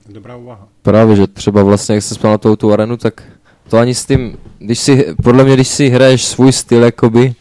[0.09, 0.69] Dobrá úvaha.
[0.83, 3.23] Právě, že třeba vlastně, jak jsi spal na tou tu arenu, tak
[3.69, 7.35] to ani s tím, když si, podle mě, když si hraješ svůj styl, jakoby,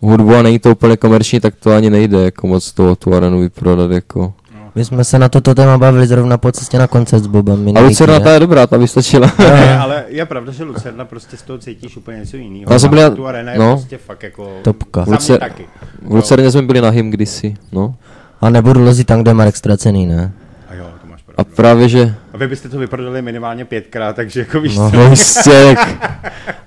[0.00, 3.40] hudbu a není to úplně komerční, tak to ani nejde, jako moc toho tu arenu
[3.40, 4.34] vyprodat, jako.
[4.76, 7.54] My jsme se na toto téma bavili zrovna po cestě na koncert s Bobem.
[7.54, 8.24] A minulý Lucerna týden.
[8.24, 9.32] ta je dobrá, ta vystačila.
[9.38, 12.72] Ne, ale je pravda, že Lucerna prostě z toho cítíš úplně něco jiného.
[12.72, 13.76] Já jsem byl- tu arena je no.
[13.76, 14.50] prostě fakt jako...
[14.62, 15.00] Topka.
[15.00, 15.66] Za mě Lucer- taky.
[16.02, 17.94] V Lucerně jsme byli na hym kdysi, no.
[18.40, 20.32] A nebudu lezit tam, kde je Marek ztracený, ne?
[20.68, 21.52] A jo, to máš A pravdu.
[21.56, 24.90] právě, že A vy byste to vyprodali minimálně pětkrát, takže jako víš No.
[24.90, 25.50] co?
[25.50, 25.74] No.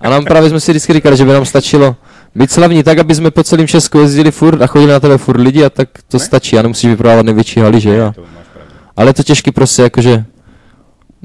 [0.02, 1.95] A nám právě jsme si vždycky říkali, že by nám stačilo
[2.36, 5.39] být slavní tak, aby jsme po celém Česku jezdili furt a chodili na tebe furt
[5.42, 6.26] lidi a tak to Ne?
[6.26, 8.13] stačí a nemusíš vyprodávat největší haly, že jo?
[8.98, 10.26] Ale je to těžký prostě, jakože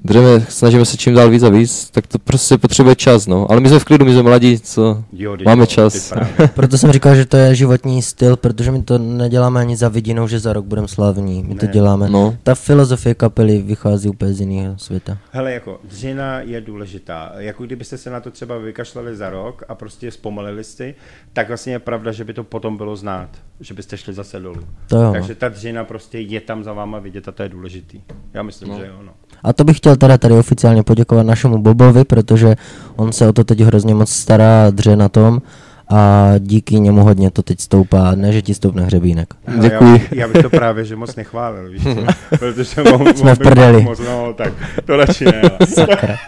[0.07, 3.51] Dřeme, snažíme se čím dál víc a víc, tak to prostě potřebuje čas, no.
[3.51, 6.13] Ale my jsme v klidu, my jsme mladí, co Jo, máme jo, čas.
[6.55, 10.29] Proto jsem říkal, že to je životní styl, protože my to neděláme ani za vidinou,
[10.29, 11.43] že za rok budeme slavní.
[11.43, 11.73] My to Ne.
[11.73, 12.09] děláme.
[12.09, 12.37] No.
[12.43, 15.19] Ta filozofie kapely vychází úplně z jiného světa.
[15.31, 17.33] Hele, jako dřina je důležitá.
[17.39, 20.95] Jako kdybyste se na to třeba vykašlali za rok a prostě zpomalili si,
[21.33, 23.29] tak vlastně je pravda, že by to potom bylo znát,
[23.61, 24.61] že byste šli zase dolů.
[24.89, 25.13] To jo, no.
[25.13, 28.01] Takže ta dřina prostě je tam za váma vidět a to je důležitý.
[28.35, 28.79] Já myslím, No.
[28.79, 29.13] že jo, no.
[29.45, 32.55] A to bych chtěl teda tady oficiálně poděkovat našemu Bobovi, protože
[32.97, 35.43] on se o to teď hrozně moc stará, dře na tom
[35.91, 39.35] a díky němu hodně to teď stoupá, ne že ti stoupne hřebínek.
[39.47, 39.85] Hele, Děkuji.
[39.93, 41.91] Já, bych- já bych to právě, že moc nechválil, víš co?
[42.39, 43.83] Protože mohl, Jsme mohl v prdeli.
[43.83, 44.53] moc, no, tak
[44.85, 45.43] to radši ne.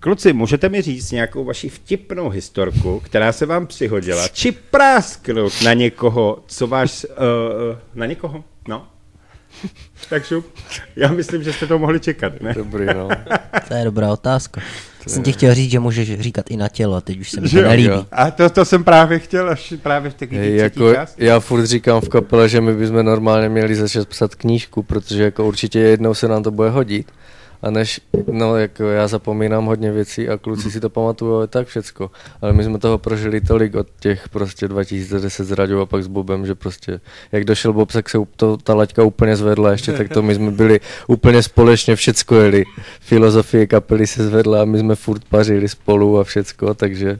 [0.00, 5.72] Kluci, můžete mi říct nějakou vaši vtipnou historku, která se vám přihodila, či prásknout na
[5.72, 8.82] někoho, co váš, uh, na někoho, no.
[10.10, 10.46] Tak šup.
[10.96, 12.54] Já myslím, že jste to mohli čekat, ne?
[12.54, 13.08] Dobrý, no.
[13.68, 14.60] To je dobrá otázka.
[15.06, 17.48] Jsem ti chtěl říct, že můžeš říkat i na tělo, a teď už se mi
[17.48, 17.88] Že to nelíbí.
[17.88, 18.06] jo.
[18.12, 22.00] A to, to jsem právě chtěl, až právě v Hej, třetí jako, já furt říkám
[22.00, 26.28] v kapele, že my bychom normálně měli začít psat knížku, protože jako určitě jednou se
[26.28, 27.12] nám to bude hodit.
[27.62, 28.00] A než,
[28.32, 32.10] no jako já zapomínám hodně věcí a kluci si to pamatují tak všecko.
[32.42, 36.06] Ale my jsme toho prožili tolik od těch prostě 2010 s Raďou a pak s
[36.06, 37.00] Bobem, že prostě
[37.32, 40.50] jak došel Bob, tak se to, ta laťka úplně zvedla ještě, tak to my jsme
[40.50, 42.64] byli úplně společně všecko jeli.
[43.00, 47.18] Filozofie kapely se zvedla a my jsme furt pařili spolu a všecko, takže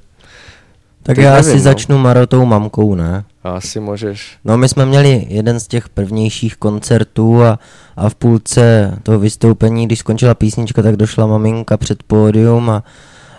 [1.03, 1.62] Tak Teď já nevím, si no.
[1.62, 3.24] začnu Marotou mamkou, ne?
[3.54, 4.37] Asi můžeš.
[4.44, 7.58] No my jsme měli jeden z těch prvnějších koncertů a,
[7.96, 12.82] a v půlce toho vystoupení, když skončila písnička, tak došla maminka před pódium a,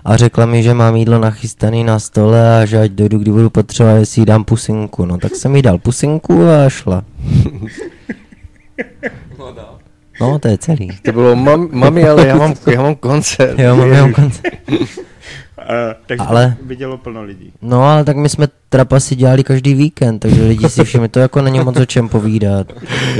[0.05, 3.49] a řekla mi, že mám jídlo nachystaný na stole a že ať dojdu, kdy budu
[3.49, 5.05] potřebovat, jestli jí dám pusinku.
[5.05, 7.03] No tak jsem jí dal pusinku a šla.
[10.21, 10.89] No to je celý.
[11.01, 13.59] To bylo, mam, mami, ale já mám, já mám koncert.
[13.59, 14.53] Jo, mám jenom koncert.
[15.69, 15.75] Uh,
[16.07, 16.55] takže Ale- ale...
[16.65, 17.53] vidělo plno lidí.
[17.61, 21.41] No ale tak my jsme trapasy dělali každý víkend, takže lidi si všimli, to jako
[21.41, 22.67] není moc o čem povídat.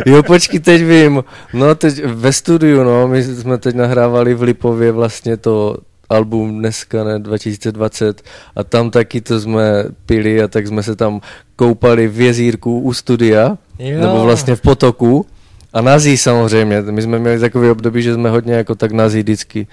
[0.05, 1.23] Jo, počkej, teď vím.
[1.53, 5.77] No, teď ve studiu, no, my jsme teď nahrávali v Lipově vlastně to
[6.09, 8.21] album dneska, ne, 2020
[8.55, 9.61] a tam taky to jsme
[10.05, 11.21] pili a tak jsme se tam
[11.55, 13.99] koupali v jezírku u studia, Jo.
[14.01, 15.25] nebo vlastně v potoku
[15.73, 19.67] a nazí samozřejmě, my jsme měli takový období, že jsme hodně jako tak nazí vždycky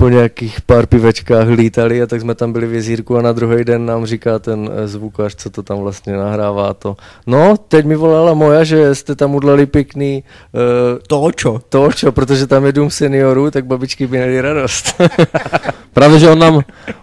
[0.00, 3.64] po nějakých pár pivečkách lítali a tak jsme tam byli v jezírku a na druhý
[3.64, 6.96] den nám říká ten eh, zvukař, co to tam vlastně nahrává to.
[7.26, 10.60] No, teď mi volala moja, že jste tam udělali pěkný uh,
[11.06, 11.60] To čo?
[11.68, 15.02] to, čo, protože tam je dům seniorů, tak babičky by měly radost.
[15.92, 16.60] Právě, že on nám,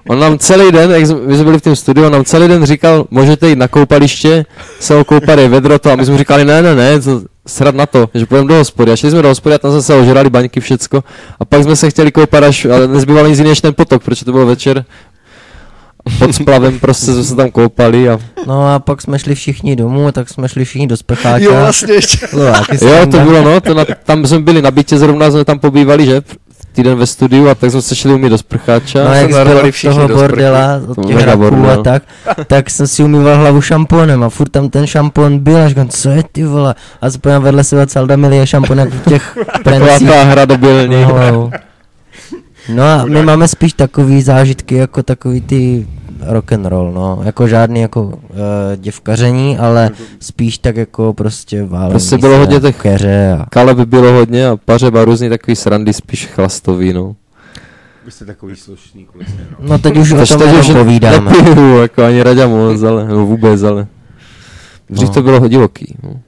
[0.09, 2.47] on nám celý den, jak jsme, my jsme byli v tom studiu, on nám celý
[2.47, 4.45] den říkal, můžete jít na koupaliště,
[4.79, 7.85] se okoupat je vedro to a my jsme říkali, ne, ne, ne, to, srad na
[7.85, 8.91] to, že půjdeme do hospody.
[8.91, 11.03] A šli jsme do hospody a tam jsme se ožrali baňky, všecko.
[11.39, 14.25] A pak jsme se chtěli koupat až, ale nezbýval nic jiný než ten potok, protože
[14.25, 14.85] to byl večer.
[16.19, 20.11] Pod splavem prostě jsme se tam koupali a No a pak jsme šli všichni domů,
[20.11, 21.37] tak jsme šli všichni do sprcháka.
[21.37, 22.27] jo, vlastně ještě.
[22.27, 25.59] Slováky jo, to bylo no, to na, tam jsme byli na bytě, zrovna jsme tam
[25.59, 26.21] pobývali, že?
[26.77, 29.03] Týden ve studiu a tak jsme se šli umít do sprcháča.
[29.03, 30.27] No, jak bylo všichni toho do sprchy.
[30.29, 31.83] bordela, od těch raků a bordel.
[31.83, 32.03] tak,
[32.47, 36.09] tak jsem si umýval hlavu šamponem a furt tam ten šampon byl a říkám, co
[36.09, 36.75] je ty vole?
[37.01, 40.07] A spojím vedle sebe celda milie šamponek v těch Taková prencích.
[40.09, 41.01] ta hra debilní.
[41.01, 41.51] na hlavu.
[42.73, 45.87] No a my máme spíš takový zážitky jako takový ty
[46.21, 48.11] rock and roll, no, jako žádný jako uh,
[48.75, 53.77] děvkaření, ale spíš tak jako prostě válení Prostě bylo se hodně těch- keře a Kaleb
[53.77, 57.15] bylo hodně a pařeb a různý takový srandy spíš chlastový, no.
[58.05, 59.57] Vy jste takový slušný kluci, no.
[59.69, 61.31] no teď už o Teď tom teď jenom už povídáme.
[61.31, 63.87] Nepiju, jako ani Raďa moc, ale no, vůbec, ale
[64.89, 65.13] dřív No.
[65.13, 65.95] to bylo divoký.
[66.03, 66.19] No.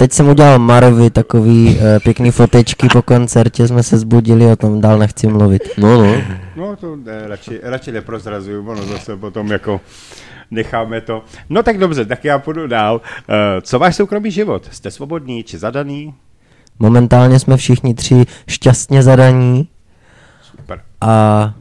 [0.00, 4.80] Teď jsem udělal Marovi takový uh, pěkný fotečky po koncertě, jsme se zbudili, o tom
[4.80, 5.62] dál nechci mluvit.
[5.78, 6.14] no, no.
[6.56, 9.80] No to ne, radši, radši neprozrazuju, ono zase potom jako
[10.50, 11.24] necháme to.
[11.48, 12.94] No tak dobře, tak já půjdu dál.
[12.94, 14.68] Uh, co váš soukromý život?
[14.70, 16.14] Jste svobodný či zadaný?
[16.78, 19.68] Momentálně jsme všichni tři šťastně zadaní
[20.42, 20.80] Super.
[21.00, 21.54] a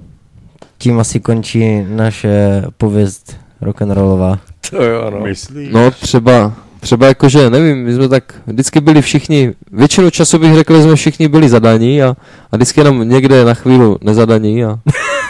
[0.77, 4.39] tím asi končí naše pověst rock'n'rollová.
[4.69, 5.19] To jo, no.
[5.19, 5.69] Myslíš?
[5.71, 10.77] No třeba, třeba jakože, nevím, my jsme tak vždycky byli všichni, většinu času bych řekl,
[10.77, 12.15] že jsme všichni byli zadaní a,
[12.51, 14.63] a vždycky jenom někde na chvíli nezadaní.
[14.63, 14.79] A,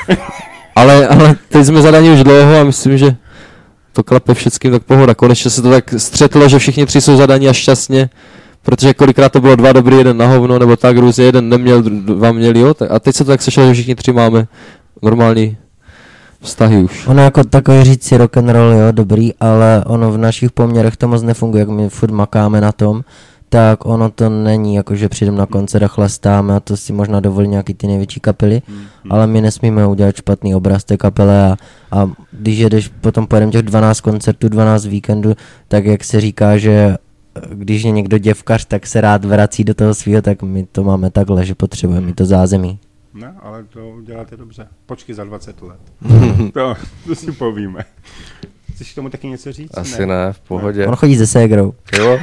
[0.76, 3.16] ale, ale teď jsme zadaní už dlouho a myslím, že
[3.94, 5.16] to klape všeckým tak pohoda.
[5.16, 8.10] Konečně se to tak střetlo, že všichni tři jsou zadaní a šťastně,
[8.64, 12.32] protože kolikrát to bylo dva dobrý, jeden na hovno, nebo tak různě, jeden neměl, dva
[12.32, 14.48] měli, jo, a teď se to tak sešlo, že všichni tři máme
[15.02, 15.58] normální
[16.42, 17.08] vztahy už.
[17.08, 21.24] Ono jako takový říct si rock'n'roll, jo, dobrý, ale ono v našich poměrech to moc
[21.24, 23.04] nefunguje, jak my furt makáme na tom,
[23.50, 27.20] tak ono to není jako, že přijdeme na koncert a chlastáme a to si možná
[27.20, 28.62] dovolí nějaký ty největší kapely,
[29.10, 31.58] ale my nesmíme udělat špatný obraz té kapele a,
[31.92, 35.34] a když jedeš, potom pojedeme těch 12 koncertů, 12 víkendů,
[35.68, 39.74] tak jak se říká, že eh, když je někdo děvkař, tak se rád vrací do
[39.74, 42.80] toho svého, tak my to máme takhle, že potřebujeme mít to zázemí.
[43.20, 44.68] No, ale to děláte dobře.
[44.86, 45.80] Počkej za 20 let.
[46.54, 46.76] to,
[47.08, 47.86] to si povíme.
[48.74, 49.78] Chceš k tomu taky něco říct?
[49.78, 50.88] Asi ne, v pohodě.
[50.88, 51.74] On chodí se ségrou.
[51.98, 52.20] Jo?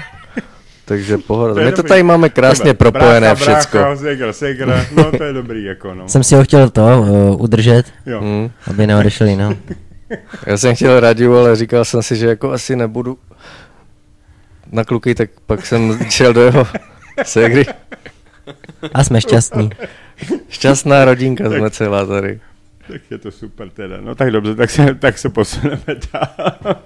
[0.85, 1.55] Takže pohoda.
[1.55, 1.89] To My to dobrý.
[1.89, 2.79] tady máme krásně Dobrý.
[2.79, 3.79] propojené brácha, všecko.
[3.79, 6.09] Brácha, segra, segra, no to je dobrý jako no.
[6.09, 8.21] Jsem si ho chtěl to uh, udržet, Jo.
[8.23, 8.51] Hm.
[8.67, 9.57] aby neodešel jinam.
[10.47, 13.19] Já jsem chtěl radiu, ale říkal jsem si, že jako asi nebudu
[14.73, 16.67] na kluky, tak pak jsem šel do jeho
[17.23, 17.67] segry.
[18.95, 19.71] A jsme šťastní.
[20.55, 22.41] Šťastná rodinka jsme celá tady.
[22.89, 23.97] Tak je to super teda.
[24.01, 26.55] No tak dobře, tak se, tak se posuneme dál.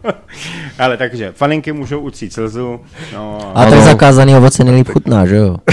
[0.79, 2.81] Ale takže, faninky můžou utřít slzu.
[3.13, 5.57] No, A tak zakázaný ovoce nejlíp chutná, že jo?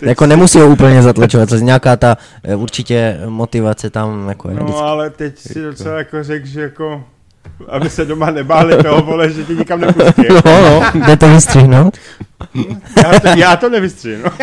[0.00, 4.54] jako nemusí ho úplně zatlačovat, to je nějaká ta eh, určitě motivace tam jako je
[4.54, 4.82] no vždycky.
[4.82, 7.04] ale teď si docela jako řekl, že jako
[7.68, 10.22] aby se doma nebáli toho, vole, že tě nikam nepustí.
[10.44, 10.82] No, no.
[11.06, 11.96] Jde to vystřihnout?
[13.02, 14.24] Já to, já to nevystřihnu.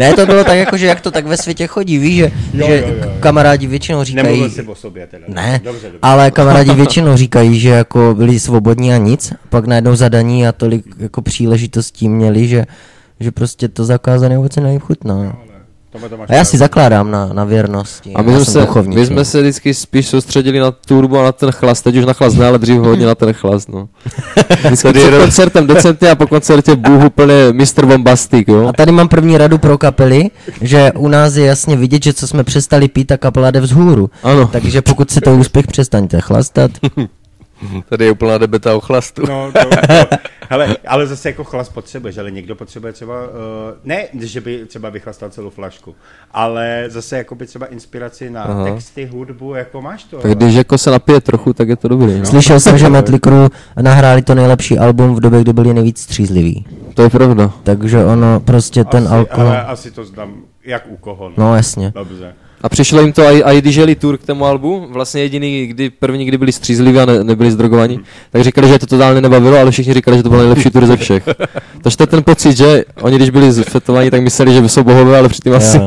[0.00, 2.66] Ne, to bylo tak jako, že jak to tak ve světě chodí, víš, že, Jo,
[2.66, 3.10] že jo, jo, jo.
[3.20, 4.24] kamarádi většinou říkají...
[4.26, 5.24] Nemluvil jsi o sobě teda.
[5.28, 5.98] Ne, Dobře, dobře.
[6.02, 10.84] ale kamarádi většinou říkají, že jako byli svobodní a nic, pak najednou zadaní a tolik
[10.98, 12.66] jako příležitostí měli, že,
[13.20, 15.14] že prostě to zakázané ovoce nejlíp chutná.
[15.14, 15.36] no.
[16.28, 18.12] A já si zakládám na, na věrnosti.
[18.14, 21.20] A my já jsme, jsem se, duchovní my jsme se vždycky spíš soustředili na turbo
[21.20, 21.84] a na ten chlast.
[21.84, 23.88] Teď už na chlast ne, ale dřív hodně na ten chlast, no.
[24.64, 27.86] Vždycky před koncertem decentně a po koncertě Bůh úplně Mr.
[27.86, 28.68] Bombastic, jo.
[28.68, 30.30] A tady mám první radu pro kapely,
[30.60, 34.10] že u nás je jasně vidět, že co jsme přestali pít, ta kapela jde vzhůru.
[34.22, 34.48] Ano.
[34.52, 36.70] Takže pokud se to úspěch, přestaňte chlastat.
[37.88, 39.22] Tady je úplná debeta o chlastu.
[39.26, 40.16] No, to, to,
[40.50, 43.30] hele, ale zase jako chlas potřebuješ, ale někdo potřebuje třeba, uh,
[43.84, 45.94] ne, že by třeba vychlastal celou flašku,
[46.32, 48.64] ale zase jako by třeba inspiraci na Aha.
[48.64, 50.18] texty, hudbu, jako máš to.
[50.18, 52.26] Tak když jako se napije trochu, tak je to dobrý, no.
[52.26, 56.66] Slyšel jsem, že Mötley nahráli to nejlepší album v době, kdy byli nejvíc střízliví.
[56.94, 57.52] To je pravda.
[57.62, 59.48] Takže ono prostě ten asi, alkohol...
[59.48, 61.28] Ale asi to znám, jak u koho.
[61.28, 61.34] No.
[61.36, 61.92] No jasně.
[61.94, 62.34] Dobře.
[62.60, 65.90] A přišlo jim to i, i když jeli tour k tomu albu, vlastně jediný, kdy
[65.90, 69.58] první, kdy byli střízliví a ne, nebyli zdrogovaní, tak říkali, že je to totálně nebavilo,
[69.58, 71.28] ale všichni říkali, že to byl nejlepší tour ze všech.
[71.82, 75.18] Takže to je ten pocit, že oni, když byli zfetovaní, tak mysleli, že jsou bohové,
[75.18, 75.80] ale předtím asi...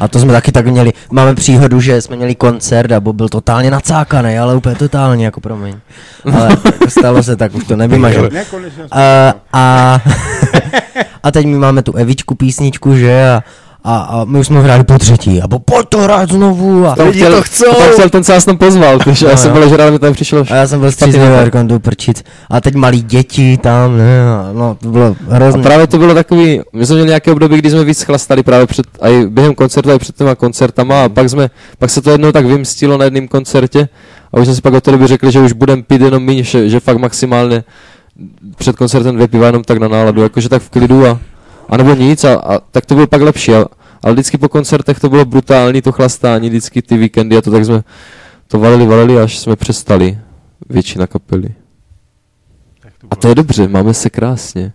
[0.00, 0.92] A to jsme taky tak měli.
[1.10, 5.40] Máme příhodu, že jsme měli koncert a Bob byl totálně nacákaný, ale úplně totálně, jako
[5.40, 5.74] promiň.
[6.32, 6.56] Ale
[6.88, 8.28] stalo se tak, už to nevymažel.
[8.32, 8.82] Ne, konečně.
[8.90, 9.98] A, a,
[11.22, 13.30] a teď my máme tu Evičku písničku, že?
[13.30, 13.42] A,
[13.84, 15.42] a, a my už jsme hráli po třetí.
[15.42, 16.86] A bo pojď to hrát znovu.
[16.86, 17.74] A, Tam chtěl, to chcou!
[17.78, 19.98] Tam chtěl ten, co nás tam pozval, takže No, já jsem byl, že rád mi
[19.98, 20.44] tam přišlo.
[20.50, 21.44] a já jsem byl a nápad.
[21.44, 22.24] říkám, jdu prčit.
[22.50, 25.62] A teď malí děti tam, ne, a no, to bylo A hrozně.
[25.62, 28.86] právě to bylo takový, my jsme měli nějaké období, kdy jsme víc chlastali právě před,
[29.00, 32.10] a i během koncertu, a i před těma koncertama a pak jsme, pak se to
[32.10, 33.88] jednou tak vymstilo na jednom koncertě
[34.32, 36.42] a už jsme si pak od té doby řekli, že už budeme pít jenom méně,
[36.42, 37.64] že, že fakt maximálně
[38.56, 41.18] před koncertem dvě piva jenom tak na náladu, jakože tak v klidu a,
[41.68, 43.54] A nebo nic, a, a tak to bylo pak lepší.
[43.54, 43.64] A,
[44.02, 47.64] ale vždycky po koncertech to bylo brutální, to chlastání, vždycky ty víkendy a to tak
[47.64, 47.82] jsme
[48.48, 50.18] to valili, valili, až jsme přestali
[50.68, 51.54] většina kapely.
[53.10, 54.72] A to je dobře, máme se krásně.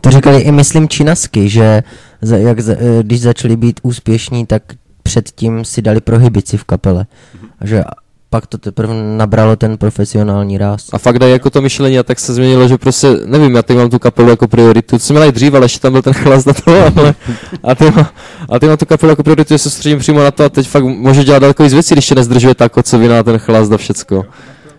[0.00, 1.82] To říkali i, myslím, činasky, že
[2.22, 4.62] za, jak, za, eh, když začali být úspěšní, tak
[5.02, 7.06] předtím si dali prohybici v kapele.
[7.60, 7.84] A že
[8.30, 10.86] pak to teprve nabralo ten profesionální ráz.
[10.92, 13.76] A fakt dají jako to myšlení a tak se změnilo, že prostě, nevím, já teď
[13.76, 16.44] mám tu kapelu jako prioritu, co jsme dali dřív, ale ještě tam byl ten chlas
[16.44, 16.62] na to,
[16.96, 17.14] ale
[17.62, 18.10] a ty, má,
[18.48, 20.68] a ty mám tu kapelu jako prioritu, že se soustředím přímo na to a teď
[20.68, 24.24] fakt můžu dělat daleko víc věcí, když tě nezdržuje ta kocovina, ten chlas a všecko.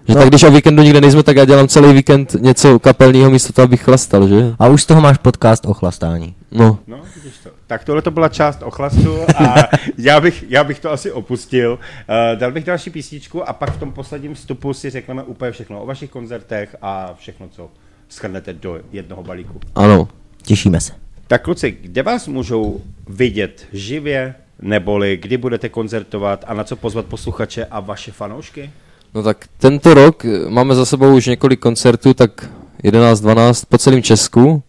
[0.07, 0.19] Že No.
[0.19, 3.63] tak když o víkendu nikde nejsme, tak já dělám celý víkend něco kapelního místo toho,
[3.63, 4.53] abych chlastal, že?
[4.59, 6.35] A už z toho máš podcast o chlastání.
[6.51, 6.77] No.
[6.87, 7.46] No, vidíš to.
[7.67, 9.55] Tak tohle to byla část ochlastu a
[9.97, 11.71] já bych, já bych to asi opustil.
[11.73, 15.81] Uh, dal bych další písničku a pak v tom posledním vstupu si řekneme úplně všechno
[15.81, 17.69] o vašich koncertech a všechno, co
[18.09, 19.59] schrnete do jednoho balíku.
[19.75, 20.07] Ano.
[20.43, 20.93] Těšíme se.
[21.27, 27.05] Tak kluci, kde vás můžou vidět živě, neboli kdy budete koncertovat a na co pozvat
[27.05, 28.69] posluchače a vaše fanoušky?
[29.13, 32.49] No tak tento rok máme za sebou už několik koncertů, tak
[32.83, 34.63] 11-12 po celém Česku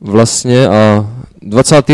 [0.00, 1.10] vlastně a
[1.42, 1.90] 20.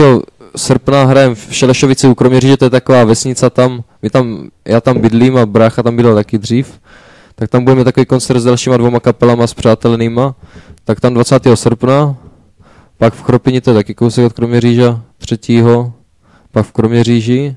[0.57, 4.99] srpna hrajem v Šelešovici u Kroměříže, to je taková vesnica tam, my tam, já tam
[4.99, 6.81] bydlím a brácha tam bydlel taky dřív,
[7.35, 10.35] tak tam budeme takový koncert s dalšíma dvoma kapelama s přátelnýma,
[10.85, 11.43] tak tam 20.
[11.55, 12.17] srpna,
[12.99, 15.39] pak v Chropini, to je taky kousek od Kroměříža, 3.
[16.53, 17.57] pak v Kroměříži,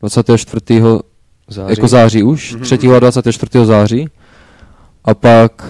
[0.00, 0.62] 24
[1.48, 1.72] Září.
[1.72, 2.78] jako září už, 3.
[2.96, 3.66] a 24.
[3.66, 4.08] září.
[5.04, 5.64] A pak,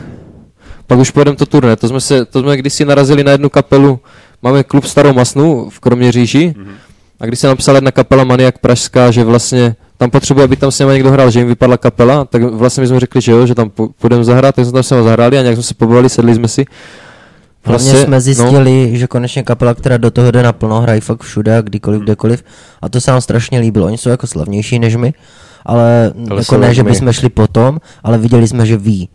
[0.87, 1.77] pak už pojedeme to turné.
[1.77, 4.01] To jsme, se, to jsme kdysi narazili na jednu kapelu,
[4.43, 6.55] máme klub Starou Masnu v Kroměříži,
[7.21, 10.79] a když se napsala jedna kapela Maniak Pražská, že vlastně tam potřebuje, aby tam s
[10.79, 13.55] nimi někdo hrál, že jim vypadla kapela, tak vlastně my jsme řekli, že jo, že
[13.55, 13.71] tam
[14.01, 16.49] půjdeme zahrát, tak jsme tam s nimi zahráli a nějak jsme se pobavili, sedli jsme
[16.49, 16.65] si.
[17.65, 18.99] Hlavně Prostě, jsme zjistili, no.
[18.99, 22.45] že konečně kapela, která do toho jde naplno, hrají fakt všude a kdykoliv, kdekoliv.
[22.83, 23.87] A to se nám strašně líbilo.
[23.87, 25.15] Oni jsou jako slavnější než my,
[25.67, 29.09] ale, Ale jako ne, že bychom šli potom, ale viděli jsme, že ví.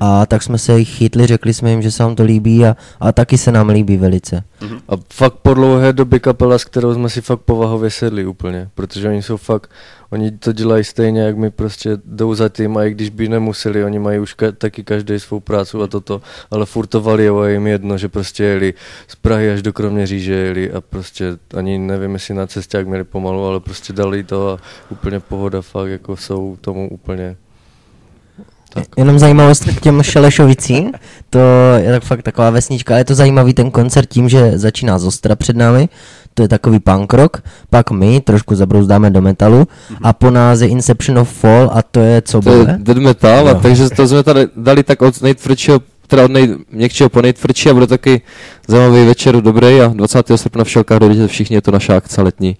[0.00, 2.76] A tak jsme se jich chytli, řekli jsme jim, že se nám to líbí a,
[3.00, 4.44] a taky se nám líbí velice.
[4.88, 9.08] A fakt po dlouhé době kapela, s kterou jsme si fakt povahově sedli úplně, protože
[9.08, 9.70] oni jsou fakt,
[10.10, 13.84] oni to dělají stejně, jak my prostě jdou za tím a i když by nemuseli,
[13.84, 17.52] oni mají už ka- taky každý svou práci a toto, ale furt to a je
[17.52, 18.74] jim jedno, že prostě jeli
[19.08, 23.04] z Prahy až do Kroměříže jeli a prostě ani nevím, jestli na cestě jak měli
[23.04, 24.58] pomalu, ale prostě dali to a
[24.90, 27.36] úplně pohoda fakt jako jsou tomu úplně
[28.74, 28.84] tak.
[28.96, 30.92] Jenom zajímavost k těm Šelešovicím,
[31.30, 31.38] to
[31.76, 35.04] je tak fakt taková vesnička, ale je to zajímavý ten koncert tím, že začíná z
[35.04, 35.88] Ostra před námi,
[36.34, 37.36] to je takový punk rock,
[37.70, 39.68] pak my trošku zabrouzdáme do metalu
[40.02, 42.76] a po nás je Inception of Fall a to je co To je bude?
[42.78, 43.58] dead metal, a Jo.
[43.62, 47.86] takže to jsme tady dali tak od nejtvrdšího, teda od nejměkčího po nejtvrdší a bude
[47.86, 48.20] taky
[48.68, 50.26] zajímavý večer, dobrý a 20.
[50.36, 52.56] srpna v Šelkách dojdete všichni, je to naše akce letní.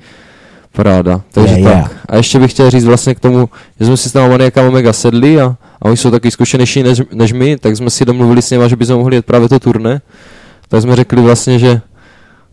[0.73, 1.21] Paráda.
[1.33, 1.77] Takže Je, tak.
[1.77, 1.85] je.
[2.09, 3.49] A ještě bych chtěl říct vlastně k tomu,
[3.81, 5.45] že jsme si s náma maniakama mega sedli a,
[5.83, 8.77] a oni jsou taky zkušenější než, než my, tak jsme si domluvili s nimi, že
[8.77, 10.01] bychom mohli jet právě to turné.
[10.69, 11.81] Tak jsme řekli vlastně, že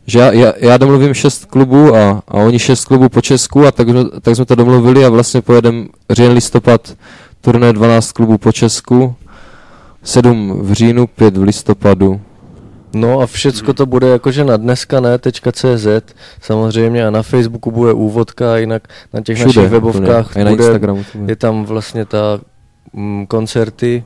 [0.08, 3.72] že já, já, já domluvím šest klubů a, a oni šest klubů po Česku a
[3.72, 6.94] tak, jsme- tak jsme to domluvili a vlastně pojedeme říjen listopad
[7.42, 9.16] turné 12 klubů po Česku,
[10.04, 12.22] 7 v říjnu, 5 v listopadu.
[12.96, 15.88] No a všecko to bude jakože na dneska ne.cz
[16.42, 20.52] samozřejmě a na Facebooku bude úvodka a jinak na těch Všude, našich webovkách i na
[20.52, 21.32] bude, Instagramu to bude.
[21.32, 22.40] je tam vlastně ta
[22.94, 24.04] mm, koncerty,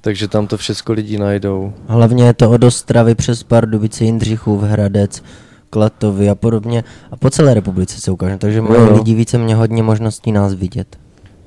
[0.00, 1.72] takže tam to všecko lidi najdou.
[1.86, 5.22] Hlavně je to od Ostravy přes Pardubice, Jindřichův, Hradec,
[5.70, 6.84] Klatovy a podobně.
[7.10, 8.96] A po celé republice se ukáže, takže mají jo.
[8.96, 10.96] lidi více mě hodně možností nás vidět.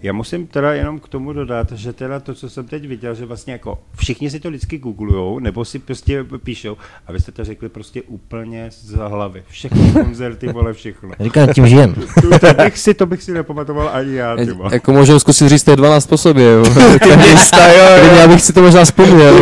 [0.03, 3.25] Já musím teda jenom k tomu dodat, že teda to, co jsem teď viděl, že
[3.25, 7.43] vlastně jako všichni si to vždycky googlujou, nebo si prostě píšou, a vy jste to
[7.43, 9.43] řekli prostě úplně z hlavy.
[9.47, 11.09] Všechny koncerty, vole, všechno.
[11.19, 11.93] Říkám, tím žijem.
[11.93, 14.57] To, to, bych si, to bych si nepamatoval ani já, ty.
[14.71, 16.63] Jako můžeme zkusit říct, to je 12 po sobě, jo.
[17.01, 17.35] Klidně,
[18.19, 19.35] já bych si to možná vzpomněl.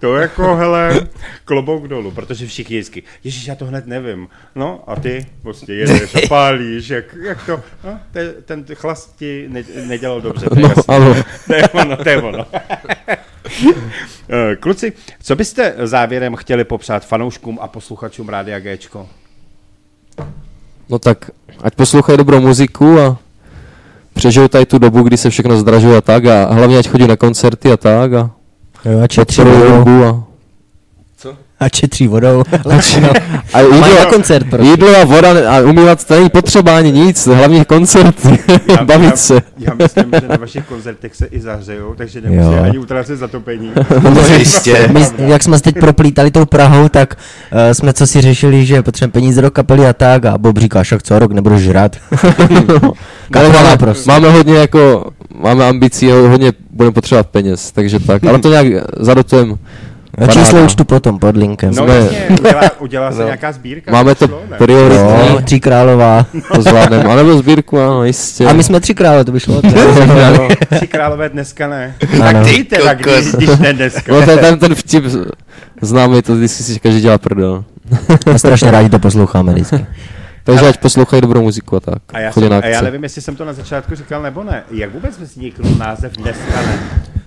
[0.00, 1.06] To jako, hele,
[1.46, 4.28] klobouk dolů, protože všichni vždycky, ježíš, já to hned nevím.
[4.54, 9.46] No a ty prostě jedeš a pálíš, jak, jak to, no, te, ten chlast ti
[9.48, 10.84] ne, nedělal dobře, to je No, jasný.
[10.94, 11.14] ano.
[11.46, 12.46] To je ono, to je ono.
[14.28, 19.08] Eh, Kluci, co byste závěrem chtěli popřát fanouškům a posluchačům Rádia Gčko?
[20.88, 21.30] No tak,
[21.62, 23.18] ať poslouchají dobrou muziku a
[24.14, 27.16] přežijou tady tu dobu, kdy se všechno zdražuje a tak a hlavně ať chodí na
[27.16, 28.30] koncerty a tak a
[28.84, 29.76] Jo, a četři podporují budou.
[29.76, 30.25] hudbu a
[31.60, 32.42] A četří vodou.
[32.66, 32.72] No.
[33.52, 34.66] A jídlo, Mají na koncert prostě.
[34.70, 38.14] jídlo a voda a umývat to není potřeba ani nic, hlavně koncert,
[38.68, 39.40] Já- bavit já, se.
[39.58, 42.62] Já myslím, že na vašich koncertech se i zahřejou, takže nemusí Jo.
[42.62, 43.70] ani utrácet zatopení.
[44.14, 44.88] No jistě.
[44.92, 47.14] My, jak jsme se teď proplítali tou Prahou, tak
[47.52, 50.82] uh, jsme co si řešili, že potřebujeme peníze do kapely a tak a Bob říká,
[50.82, 51.96] však co rok nebudeš žrát.
[52.50, 52.80] Ale
[53.30, 54.10] Kapela máme, prostě.
[54.10, 58.66] máme hodně jako, máme ambicí, hodně budeme potřebovat peněz, takže tak, ale to nějak
[59.00, 59.54] zadotujeme.
[60.18, 61.74] A číslo účtu potom pod linkem.
[61.74, 63.24] No Jsme- jasně, udělá, udělá se No.
[63.24, 63.92] nějaká sbírka.
[63.92, 66.26] Máme to prioritní, Jo, tří králová.
[66.54, 68.46] to zvládneme, anebo sbírku, ano, jistě.
[68.46, 69.62] A my jsme tři krále, to by šlo.
[70.06, 71.94] No, Tři králové dneska ne.
[71.98, 72.44] Tak Ano.
[72.44, 74.12] ty teda, když, když ne dneska.
[74.12, 75.04] No ten, ten, ten vtip
[75.82, 77.64] známý, to vždycky si každý dělá prdel.
[78.34, 79.86] A strašně rádi to posloucháme vždycky.
[80.44, 81.98] Takže ať poslouchají dobrou muziku a tak.
[82.12, 84.62] A já, jsem, na a já nevím, jestli jsem to na začátku říkal nebo ne.
[84.70, 86.78] Jak vůbec vznikl název dneska ne?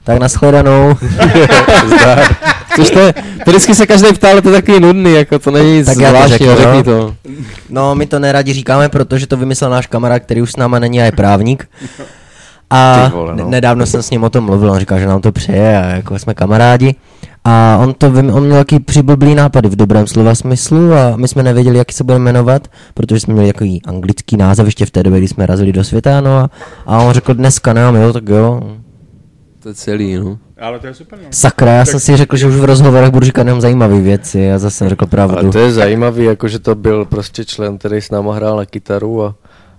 [0.03, 0.95] Tak nashledanou.
[2.76, 3.13] Což to je,
[3.45, 5.97] to vždycky se každý ptá, ale to je takový nudný, jako to není nic Tak
[5.97, 6.47] já to řekni
[6.78, 6.84] no.
[6.84, 7.15] to.
[7.70, 11.01] No, my to neradi říkáme, protože to vymyslel náš kamarád, který už s náma není
[11.01, 11.70] a je právník.
[12.70, 13.43] A vole, no.
[13.43, 15.86] ne- nedávno jsem s ním o tom mluvil, on říkal, že nám to přeje a
[15.86, 16.95] jako jsme kamarádi.
[17.45, 21.28] A on to vym- on měl taky přiblblý nápady v dobrém slova smyslu a my
[21.28, 25.03] jsme nevěděli, jak se bude jmenovat, protože jsme měli takový anglický název ještě v té
[25.03, 26.49] době, kdy jsme razili do světa, no a,
[26.86, 28.61] a on řekl dneska ne, a my jo, tak jo.
[29.70, 30.38] To je celý, no.
[30.59, 31.20] Ale to je super.
[31.24, 31.28] No.
[31.32, 34.59] Sakra, já jsem si řekl, že už v rozhovorech budu říkat jenom zajímavé věci a
[34.59, 35.38] zase jsem řekl pravdu.
[35.38, 39.24] Ale to je zajímavý, jakože to byl prostě člen, který s náma hrál na kytaru
[39.24, 39.36] a,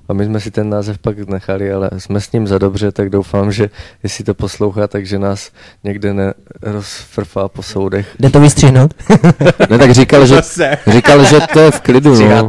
[0.08, 3.10] a my jsme si ten název pak nechali, ale jsme s ním za dobře, tak
[3.10, 3.70] doufám, že
[4.02, 5.50] jestli to poslouchá, takže nás
[5.84, 6.14] někde
[6.62, 8.06] nerozfrfá po soudech.
[8.20, 8.94] Jde to vystřihnout?
[9.70, 10.40] Ne, tak říkal, že,
[10.86, 12.48] říkal, že to je v klidu, no.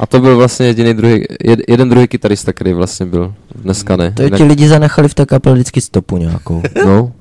[0.00, 4.10] A to byl vlastně jediný druhý, jed, jeden druhý kytarista, který vlastně byl dneska ne.
[4.10, 6.62] To je ti lidi zanechali v té kapele vždycky stopu nějakou.
[6.86, 7.12] No,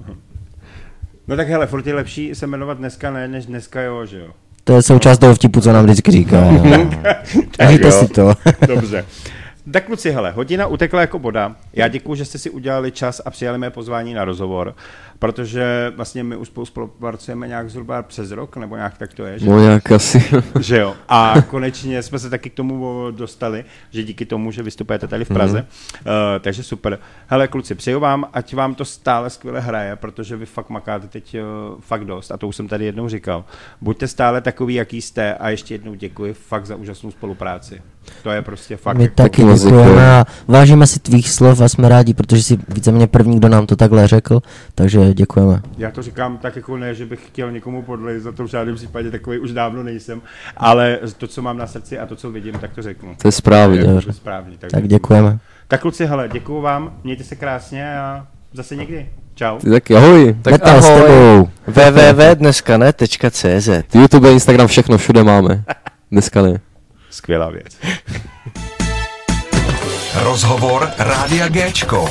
[1.27, 4.27] No tak hele, furt je lepší se jmenovat dneska ne, než dneska jo, že jo.
[4.63, 6.41] To je součást toho vtipu, co nám vždycky říká.
[7.59, 7.91] Dejte jo.
[7.91, 8.33] si to.
[8.67, 9.05] Dobře.
[9.71, 11.55] Tak kluci, hele, hodina utekla jako boda.
[11.73, 14.75] Já děkuji, že jste si udělali čas a přijali mé pozvání na rozhovor,
[15.19, 19.39] protože vlastně my už spolu spolupracujeme nějak zhruba přes rok, nebo nějak tak to je,
[19.39, 19.45] že?
[19.49, 20.25] no nějak asi.
[20.59, 20.95] že jo.
[21.09, 25.27] A konečně jsme se taky k tomu dostali, že díky tomu, že vystupujete tady v
[25.27, 25.59] Praze.
[25.59, 26.35] Mm-hmm.
[26.35, 26.99] Uh, takže super.
[27.27, 31.35] Hele, kluci, přeju vám, ať vám to stále skvěle hraje, protože vy fakt makáte teď
[31.35, 33.45] uh, fakt dost, a to už jsem tady jednou říkal.
[33.81, 37.81] Buďte stále takový, jaký jste a ještě jednou děkuji fakt za úžasnou spolupráci.
[38.23, 38.97] To je prostě fakt.
[38.97, 40.11] My jako- taky děkujeme.
[40.19, 43.75] a vážíme si tvých slov a jsme rádi, protože jsi víceméně první, kdo nám to
[43.75, 44.41] takhle řekl,
[44.75, 45.61] takže děkujeme.
[45.77, 48.75] Já to říkám tak jako ne, že bych chtěl někomu podlejt, za to v žádném
[48.75, 50.21] případě takový už dávno nejsem,
[50.57, 53.15] ale to, co mám na srdci a to, co vidím, tak to řeknu.
[53.21, 53.81] To je správně.
[53.83, 54.13] To je Dobře.
[54.13, 54.57] správně.
[54.57, 55.37] Tak, Tak děkujeme.
[55.67, 59.09] Tak kluci, hele, děkuju vám, mějte se krásně a zase někdy.
[59.35, 59.57] Čau.
[59.59, 60.35] Ty taky ahoj.
[60.41, 61.01] Tak Metal s ahoj.
[61.01, 61.49] tebou.
[61.67, 65.63] www.dneska.cz YouTube, Instagram, všechno, všude máme.
[66.11, 66.59] Dneska ne.
[67.11, 67.77] Skvělá věc.
[70.15, 72.09] Rozhovor Rádia Géčko.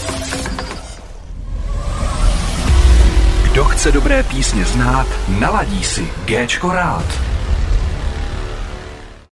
[3.52, 7.29] Kdo chce dobré písně znát, naladí si Géčko rád.